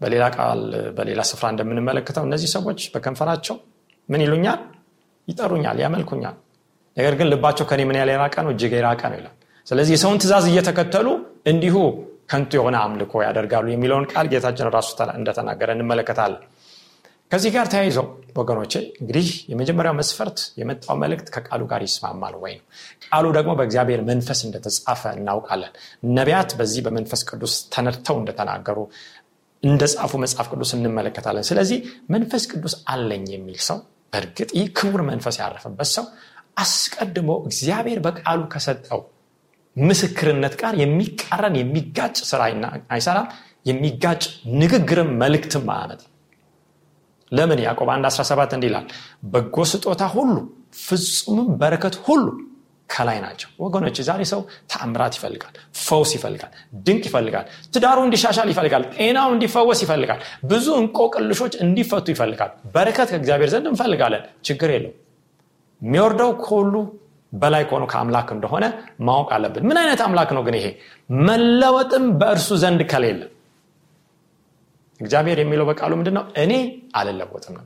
በሌላ 0.00 0.24
ቃል 0.36 0.60
በሌላ 0.96 1.20
ስፍራ 1.30 1.46
እንደምንመለከተው 1.52 2.24
እነዚህ 2.28 2.48
ሰዎች 2.56 2.80
በከንፈራቸው 2.94 3.56
ምን 4.08 4.20
ይሉኛል? 4.24 4.60
ይጠሩኛል 5.28 5.78
ያመልኩኛል። 5.84 6.36
ነገር 6.96 7.14
ግን 7.18 7.26
ልባቸው 7.32 7.64
ከኔ 7.70 7.80
ምን 7.88 7.96
ያለ 8.00 8.10
የራቀ 8.14 8.34
ነው? 8.44 8.50
እጅግ 8.54 8.72
የራቀ 8.78 9.02
ነው 9.12 9.16
ይላል። 9.20 9.34
ስለዚህ 9.66 9.92
የሰውን 9.96 10.18
ትእዛዝ 10.22 10.44
እየተከተሉ 10.50 11.06
እንዲሁ 11.52 11.76
ከንቱ 12.30 12.50
የሆነ 12.58 12.76
አምልኮ 12.84 13.12
ያደርጋሉ 13.26 13.66
የሚለውን 13.72 14.04
ቃል 14.12 14.26
ጌታችን 14.32 14.70
ራሱ 14.76 14.88
እንደተናገረ 15.18 15.70
እንመለከታለን 15.76 16.42
ከዚህ 17.30 17.50
ጋር 17.54 17.66
ተያይዘው 17.72 18.06
ወገኖቼ 18.36 18.72
እንግዲህ 19.00 19.28
የመጀመሪያው 19.50 19.94
መስፈርት 19.98 20.38
የመጣው 20.60 20.96
መልእክት 21.02 21.28
ከቃሉ 21.34 21.62
ጋር 21.70 21.80
ይስማማል 21.86 22.34
ወይ 22.42 22.52
ነው? 22.58 22.64
ቃሉ 23.06 23.24
ደግሞ 23.36 23.50
በእግዚአብሔር 23.58 24.00
መንፈስ 24.10 24.40
እንደተጻፈ 24.46 25.02
እናውቃለን። 25.18 25.72
ነቢያት 26.18 26.50
በዚህ 26.58 26.82
በመንፈስ 26.86 27.22
ቅዱስ 27.30 27.54
ተነድተው 27.74 28.16
እንደተናገሩ 28.20 28.78
እንደጻፉ 29.62 30.12
መጽሐፍ 30.24 30.48
ቅዱስ 30.52 30.70
እንመለከታለን። 30.76 31.46
ስለዚህ 31.50 31.78
መንፈስ 32.14 32.44
ቅዱስ 32.52 32.74
አለኝ 32.92 33.26
የሚል 33.34 33.58
ሰው 33.68 33.78
በእርግጥ 34.12 34.50
ይህ 34.58 34.66
ክቡር 34.78 35.02
መንፈስ 35.10 35.36
ያረፈበት 35.42 35.90
ሰው 35.96 36.04
አስቀድሞ 36.56 37.30
እግዚአብሔር 37.48 38.00
በቃሉ 38.06 38.42
ከሰጠው 38.52 39.00
ምስክርነት 39.76 40.54
ጋር 40.60 40.74
የሚቃረን 40.82 41.56
የሚጋጭ 41.60 42.16
ስራ 42.30 42.42
አይሰራም 42.94 43.26
የሚጋጭ 43.66 44.22
ንግግርም 44.60 45.10
መልእክትም 45.22 45.66
አያመጥ 45.74 46.00
ለምን 47.32 47.60
ያዕቆብ 47.64 47.88
1 47.92 48.08
17 48.10 48.52
እንዲህ 48.56 48.68
ይላል? 48.70 48.86
በጎ 49.30 49.56
ስጦታ 49.70 50.02
ሁሉ 50.14 50.34
ፍጹምም 50.82 51.48
በረከት 51.60 51.94
ሁሉ 52.06 52.26
ከላይ 52.88 53.18
ናቸው። 53.22 53.48
ወገኖች 53.62 53.96
ዛሬ 54.08 54.22
ሰው 54.30 54.40
ተአምራት 54.72 55.14
ይፈልጋል 55.18 55.54
ፈውስ 55.80 56.10
ይፈልጋል 56.16 56.52
ድንቅ 56.86 57.02
ይፈልጋል 57.08 57.46
ትዳሩ 57.74 57.98
እንዲሻሻል 58.06 58.48
ይፈልጋል 58.52 58.84
ጤናው 58.94 59.28
እንዲፈወስ 59.34 59.80
ይፈልጋል 59.84 60.20
ብዙ 60.44 60.66
እንቆቅልሾች 60.82 61.54
እንዲፈቱ 61.64 62.06
ይፈልጋል። 62.14 62.52
በረከት 62.74 63.08
ከእግዚአብሔር 63.12 63.50
ዘንድ 63.54 63.66
እንፈልጋለን 63.72 64.22
ችግር 64.48 64.70
የለው 64.74 64.92
የሚወርደው 65.82 66.30
ከሁሉ 66.44 66.74
በላይ 67.32 67.62
ከሆኑ 67.68 67.84
ከአምላክ 67.92 68.28
እንደሆነ 68.34 68.64
ማወቅ 69.06 69.30
አለብን። 69.36 69.64
ምን 69.68 69.78
አይነት 69.80 70.00
አምላክ 70.04 70.30
ነው 70.36 70.42
ግን 70.46 70.54
ይሄ? 70.58 70.66
መለወጥም 71.26 72.04
በእርሱ 72.20 72.48
ዘንድ 72.62 72.82
ከሌለ 72.92 73.20
እግዚአብሔር 75.00 75.38
የሚለው 75.40 75.66
በቃሉ 75.70 75.92
ምንድነው? 75.98 76.24
እኔ 76.42 76.52
አልለወጥም 76.98 77.54
ነው 77.56 77.64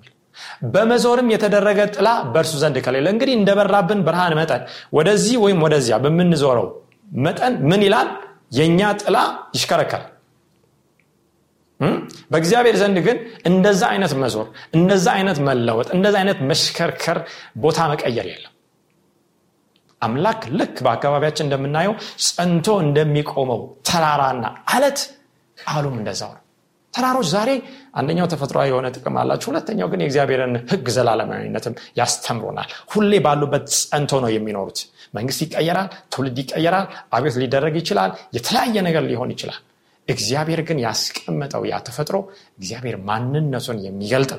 በመዞርም 0.73 1.29
የተደረገ 1.33 1.81
ጥላ 1.95 2.09
በእርሱ 2.33 2.53
ዘንድ 2.63 2.77
ከሌለ 2.85 3.07
እንግዲህ 3.15 3.35
እንደበራብን 3.39 4.01
ብርሃን 4.07 4.35
መጠን 4.39 4.63
ወደዚህ 4.97 5.37
ወይም 5.45 5.59
ወደዚያ 5.65 5.97
በምንዞረው 6.05 6.69
መጠን 7.19 7.55
ምን 7.71 7.83
ይላል? 7.87 8.09
የእኛ 8.57 8.81
ጥላ 9.03 9.17
ይሽከረከራል። 9.57 10.07
በእግዚአብሔር 12.33 12.77
ዘንድ 12.81 12.97
ግን 13.07 13.19
እንደዛ 13.49 13.83
አይነት 13.93 14.13
መዞር 14.23 14.47
እንደዛ 14.77 15.07
አይነት 15.17 15.39
መለወጥ 15.47 15.89
እንደዛ 15.97 16.15
አይነት 16.21 16.39
መሽከርከር 16.51 17.19
ቦታ 17.63 17.79
መቀየር 17.93 18.27
የለም። 18.31 18.55
አምላክ 20.03 20.43
ልክ 20.59 20.77
በአካባቢያችን 20.85 21.47
እንደምናየው 21.47 21.95
ጸንቶ 22.27 22.69
እንደሚቆመው 22.85 23.61
ተራራና 23.89 24.45
አለት 24.75 25.01
ቃሉም 25.59 25.97
እንደዛው 26.01 26.31
ነው 26.37 26.43
ተራሮች 26.95 27.27
ዛሬ 27.33 27.51
አንደኛው 27.95 28.27
ተፈጥሯዊ 28.33 28.67
የሆነ 28.71 28.87
ጥቅም 28.95 29.17
አላቸው። 29.21 29.49
ሁለተኛው 29.51 29.89
ግን 29.93 30.01
የእግዚአብሔርን 30.03 30.55
ህግ 30.71 30.87
ዘላለማዊነትም 30.97 31.75
ያስተምሮናል 32.01 32.71
ሁሌ 32.93 33.13
ባሉበት 33.27 33.67
ጸንቶ 33.83 34.21
ነው 34.25 34.31
የሚኖሩት። 34.35 34.81
መንግስት 35.15 35.41
ይቀየራል 35.45 35.89
ትውልድ 36.13 36.39
ይቀየራል 36.43 36.87
አቤት 37.17 37.37
ሊደረግ 37.43 37.77
ይችላል 37.81 38.11
የተለያየ 38.37 38.83
ነገር 38.89 39.05
ሊሆን 39.11 39.33
ይችላል። 39.35 39.61
እግዚአብሔር 40.09 40.61
ግን 40.69 40.79
ያስቀመጠው 40.85 41.63
ያ 41.71 41.77
ተፈጥሮ 41.87 42.17
እግዚአብሔር 42.59 42.97
ማንነቱን 43.09 43.79
የሚገልጥ 43.87 44.33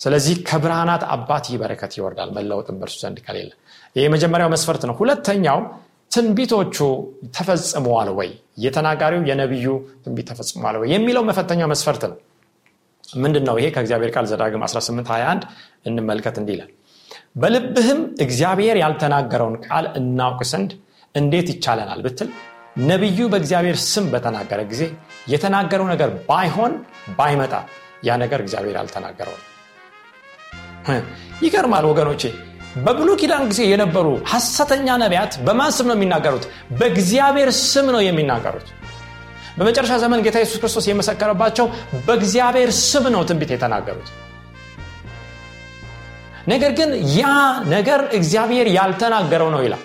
ስለዚህ 0.00 0.36
ከብርሃናት 0.48 1.02
አባት 1.14 1.44
ይህ 1.50 1.58
በረከት 1.62 1.92
ይወርዳል። 1.98 2.30
መለወጥን 2.36 2.76
በእርሱ 2.80 2.96
ዘንድ 3.02 3.18
ከሌለ 3.26 3.50
ይህ 3.96 4.04
የመጀመሪያው 4.06 4.50
መስፈርት 4.54 4.82
ነው። 4.88 4.94
ሁለተኛው 5.00 5.58
ትንቢቶቹ 6.12 6.76
ተፈጽመዋል 7.36 8.08
ወይ? 8.18 8.30
የተናጋሪው 8.64 9.22
የነቢዩ 9.28 9.66
ትንቢት 10.04 10.26
ተፈጽመዋል 10.30 10.76
ወይ? 10.80 10.88
የሚለው 10.94 11.22
መፈተኛ 11.28 11.60
መስፈርት 11.72 12.02
ነው። 12.10 12.18
ምንድን 13.04 13.44
ነው 13.48 13.56
ይሄ? 13.60 13.66
ከእግዚአብሔር 13.74 14.10
ቃል 14.14 14.26
ዘዳግም 14.30 14.62
1821 14.66 15.42
እንመልከት 15.88 16.36
እንዲላል 16.42 16.70
በልብህም 17.42 18.00
እግዚአብሔር 18.24 18.76
ያልተናገረውን 18.82 19.56
ቃል 19.66 19.84
እናውቅ 19.98 20.40
ዘንድ 20.50 20.70
እንዴት 21.14 21.48
ይቻለናል 21.52 22.00
ብትል 22.06 22.28
ነቢዩ 22.88 23.20
በእግዚአብሔር 23.32 23.76
ስም 23.84 24.04
በተናገረ 24.12 24.60
ጊዜ 24.70 24.82
የተናገረው 25.32 25.86
ነገር 25.92 26.10
ባይሆን 26.28 26.72
ባይመጣ 27.18 27.54
ያ 28.06 28.16
ነገር 28.22 28.40
እግዚአብሔር 28.44 28.76
ያልተናገረው 28.78 29.36
ይገርማል 31.44 31.84
ወገኖቼ 31.90 32.22
በብሉ 32.76 33.08
ኪዳን 33.20 33.44
ጊዜ 33.50 33.62
የነበሩ 33.68 34.06
ሐሰተኛ 34.30 34.88
ነቢያት 35.02 35.32
በማን 35.46 35.72
ስም 35.76 35.86
ነው 35.90 35.96
የሚናገሩት? 35.96 36.44
በእግዚአብሔር 36.78 37.50
ስም 37.64 37.86
ነው 37.94 38.02
የሚናገሩት። 38.06 38.68
በመጨረሻ 39.56 39.92
ዘመን 40.02 40.20
ጌታ 40.24 40.36
ኢየሱስ 40.40 40.58
ክርስቶስ 40.62 40.86
የመሰከረባቸው 40.88 41.66
በእግዚአብሔር 42.06 42.70
ስም 42.82 43.06
ነው 43.14 43.22
ትንቢት 43.28 43.50
የተናገሩት። 43.54 44.08
ነገር 46.48 46.72
ግን 46.78 46.90
ያ 47.14 47.24
ነገር 47.68 48.00
እግዚአብሔር 48.18 48.68
ያልተናገረው 48.76 49.50
ነው 49.54 49.60
ይላል። 49.66 49.82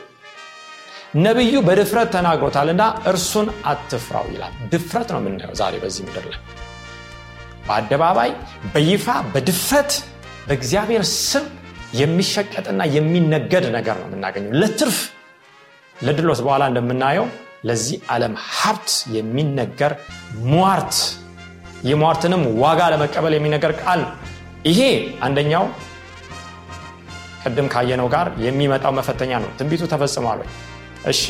ነቢዩ 1.26 1.56
በድፍረት 1.68 2.10
ተናግሮታልና 2.16 2.82
እርሱን 3.12 3.48
አትፍራው 3.66 4.26
ይላል። 4.34 4.54
ድፍረት 4.72 5.10
ነው 5.14 5.20
የምናየው 5.22 5.54
ዛሬ 5.62 5.76
በዚህ 5.84 6.02
ምድር 6.08 6.26
ላይ። 6.32 6.40
በአደባባይ 7.68 8.32
በይፋ 8.74 9.06
በድፍረት 9.34 9.92
በእግዚአብሔር 10.48 11.04
ስም 11.22 11.46
የሚሸቀጥና 11.94 12.82
የሚነገድ 12.96 13.66
ነገር 13.76 13.96
ነው 14.02 14.08
የምናገኘው። 14.10 14.54
ለትርፍ 14.62 14.98
ለድሎት 15.98 16.40
በኋላ 16.46 16.64
እንደምናየው 16.72 17.28
ለዚህ 17.68 17.98
ዓለም 18.14 18.34
ሀብት 18.54 18.90
የሚነገር 19.16 19.94
ሟርት 20.52 20.96
የሟርትንም 21.90 22.44
ዋጋ 22.64 22.82
ለመቀበል 22.94 23.34
የሚነገር 23.38 23.74
ቃል 23.82 24.02
ይሄ 24.70 24.80
አንደኛው 25.26 25.66
ቅድም 27.44 27.68
ካየነው 27.74 28.08
ጋር 28.14 28.28
የሚመጣው 28.46 28.94
መፈተኛ 28.98 29.32
ነው። 29.44 29.50
ትንቢቱ 29.60 29.84
ተፈጽሟል 29.92 30.40
ወይ? 30.42 30.50
እሺ 31.12 31.22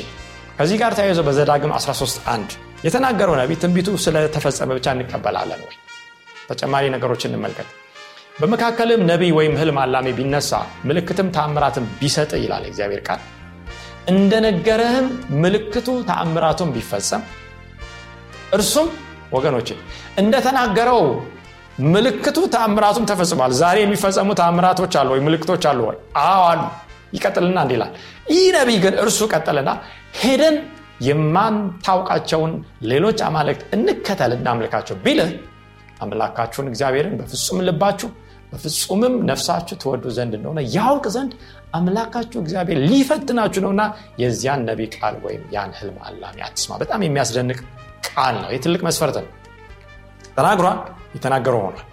ከዚህ 0.57 0.77
ጋር 0.81 0.91
ተያይዞ 0.97 1.21
በዘዳግም 1.27 1.71
13 1.79 2.21
1 2.27 2.55
የተናገረው 2.85 3.35
ነቢ 3.41 3.51
ትንቢቱ 3.63 3.89
ስለተፈጸመ 4.05 4.69
ብቻ 4.77 4.87
እንቀበላለን 4.95 5.61
ወይ? 5.67 5.75
ተጨማሪ 6.49 6.83
ነገሮችን 6.95 7.31
እንመልከት 7.31 7.69
በመካከልም 8.37 9.01
ነቢይ 9.09 9.31
ወይም 9.37 9.53
ህልም 9.59 9.77
አላሚ 9.83 10.07
ቢነሳ 10.17 10.51
ምልክትም 10.85 11.27
ተአምራትን 11.35 11.85
ቢሰጥ 11.99 12.31
ይላል 12.41 12.65
እግዚአብሔር 12.69 13.01
ቃል። 13.07 13.21
እንደነገረህም 14.11 15.07
ምልክቱ 15.43 15.87
ተአምራቱን 16.09 16.69
ቢፈጸም 16.75 17.23
እርሱም 18.57 18.89
ወገኖች 19.35 19.69
እንደተናገረው 20.21 21.01
ምልክቱ 21.87 22.37
ተአምራቱም 22.53 23.07
ተፈጽሟል። 23.09 23.51
ዛሬ 23.61 23.77
የሚፈጸሙ 23.83 24.29
ተአምራቶች 24.39 24.93
አሉ 25.01 25.09
ወይ? 25.15 25.21
ምልክቶች 25.27 25.65
አሉ 25.71 25.79
ወይ? 25.89 25.97
አዎ 26.23 26.43
አሉ። 26.51 26.61
ይቀጥልና 27.13 27.57
እንዲ 27.65 27.73
ይህ 28.31 28.47
ነቢይ 28.55 28.79
ግን 28.85 28.95
እርሱ 29.03 29.19
ቀጠልና 29.33 29.69
ሄደን 30.21 30.55
የማንታውቃቸውን 31.07 32.53
ሌሎች 32.91 33.19
አማልክት 33.27 33.61
እንከተል 33.75 34.31
እናምልካቸው 34.37 34.95
ቢልህ 35.03 35.29
አምላካችሁን 36.01 36.67
እግዚአብሔርን 36.71 37.13
በፍጹም 37.19 37.59
ልባችሁ 37.67 38.09
በፍጹምም 38.51 39.15
ነፍሳችሁ 39.29 39.75
ትወዱ 39.81 40.05
ዘንድ 40.17 40.33
እንደሆነ 40.37 40.59
ያውቅ 40.75 41.05
ዘንድ 41.15 41.31
አምላካችሁ 41.73 42.39
እግዚአብሔር 42.43 42.77
ሊፈትናችሁ 42.89 43.61
ነውና 43.65 43.83
የዚያን 44.21 44.61
ነቢ 44.69 44.81
ቃል 44.95 45.15
ወይም 45.25 45.43
ያን 45.55 45.71
ህልም 45.79 45.97
አላሚ 46.07 46.37
አትስማ 46.47 46.77
በጣም 46.83 47.03
የሚያስደንቅ 47.05 47.59
ቃል 48.07 48.35
ነው። 48.43 48.49
የትልቅ 48.55 48.81
መስፈርት 48.87 49.17
ነው። 49.19 49.29
ተናግሯል 50.37 50.77
የተናገረው 51.15 51.61
ሆኗል። 51.61 51.85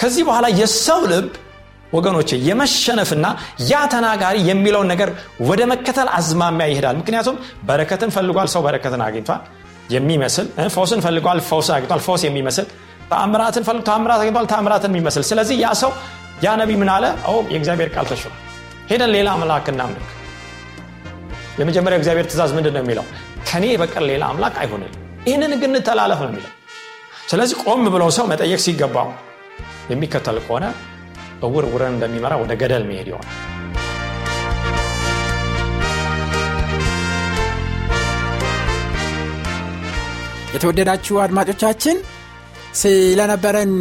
ከዚህ 0.00 0.22
በኋላ 0.28 0.46
የሰው 0.60 1.02
ልብ 1.12 1.28
ወገኖቼ 1.92 2.30
የመሸነፍና 2.46 3.26
ያ 3.70 3.82
ተናጋሪ 3.92 4.36
የሚለውን 4.48 4.88
ነገር 4.92 5.10
ወደ 5.48 5.62
መከተል 5.72 6.08
አዝማሚያ 6.16 6.66
ይሄዳል። 6.72 6.96
ምክንያቱም 7.00 7.36
በረከትን 7.68 8.10
ፈልጓል 8.16 8.48
ሰው 8.54 8.62
በረከትን 8.66 9.02
አግኝቷል። 9.06 9.42
የሚመስል 9.90 10.46
ፈውስን 10.74 11.00
ፈልጓል 11.04 11.40
ፈውስን 11.48 11.74
አግኝቷል። 11.76 12.00
ፈውስ 12.06 12.22
የሚመስል 12.26 12.66
ተአምራትን 13.10 13.64
ፈልግ 13.66 13.82
ተአምራት 13.88 14.20
አግኝቷል 14.22 14.46
ተአምራትን 14.52 14.90
የሚመስል። 14.92 15.24
ስለዚህ 15.30 15.56
ያ 15.62 15.68
ሰው 15.82 15.90
ያ 16.44 16.50
ነቢ 16.60 16.70
ምን 16.80 16.90
አለ? 16.94 17.04
የእግዚአብሔር 17.52 17.90
ቃል 17.94 18.06
ተሽሯል 18.10 18.34
ሄደን 18.90 19.10
ሌላ 19.16 19.28
አምላክ 19.36 19.66
እናምልክ። 19.72 20.08
የመጀመሪያው 21.60 22.00
እግዚአብሔር 22.00 22.26
ትእዛዝ 22.30 22.50
ምንድን 22.56 22.74
ነው 22.76 22.82
የሚለው? 22.84 23.04
ከኔ 23.48 23.64
በቀር 23.80 24.04
ሌላ 24.10 24.22
አምላክ 24.32 24.54
አይሆንል 24.62 24.92
ይህንን 25.26 25.52
ግን 25.60 25.72
እንተላለፍ 25.72 26.20
ነው 26.24 26.30
የሚለው። 26.30 26.52
ስለዚህ 27.30 27.56
ቆም 27.64 27.84
ብለው 27.94 28.10
ሰው 28.16 28.24
መጠየቅ 28.32 28.60
ሲገባው 28.66 29.08
የሚከተል 29.92 30.38
ከሆነ 30.44 30.64
እውር 31.46 31.64
ውረን 31.72 31.94
እንደሚመራ 31.96 32.34
ወደ 32.42 32.52
ገደል 32.60 32.84
መሄድ 32.90 33.08
ይሆናል። 33.10 33.34
የተወደዳችሁ 40.54 41.14
አድማጮቻችን 41.24 41.96
ስለነበረን 42.76 43.72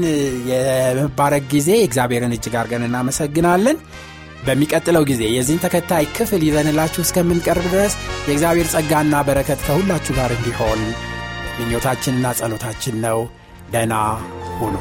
የመባረክ 0.50 1.46
ጊዜ 1.54 1.70
እግዚአብሔርን 1.86 2.36
እጅግ 2.36 2.56
አድርገን 2.60 2.88
እናመሰግናለን። 2.88 3.78
በሚቀጥለው 4.46 5.04
ጊዜ 5.10 5.24
የዚህን 5.36 5.64
ተከታይ 5.64 6.06
ክፍል 6.18 6.42
ይዘንላችሁ 6.48 7.02
እስከምንቀርብ 7.04 7.66
ድረስ 7.74 7.94
የእግዚአብሔር 8.28 8.70
ጸጋና 8.76 9.24
በረከት 9.30 9.64
ከሁላችሁ 9.68 10.16
ጋር 10.20 10.34
እንዲሆን 10.38 10.82
ምኞታችንና 11.58 12.36
ጸሎታችን 12.40 12.98
ነው። 13.06 13.20
ደና 13.74 13.94
ሁኑ 14.60 14.76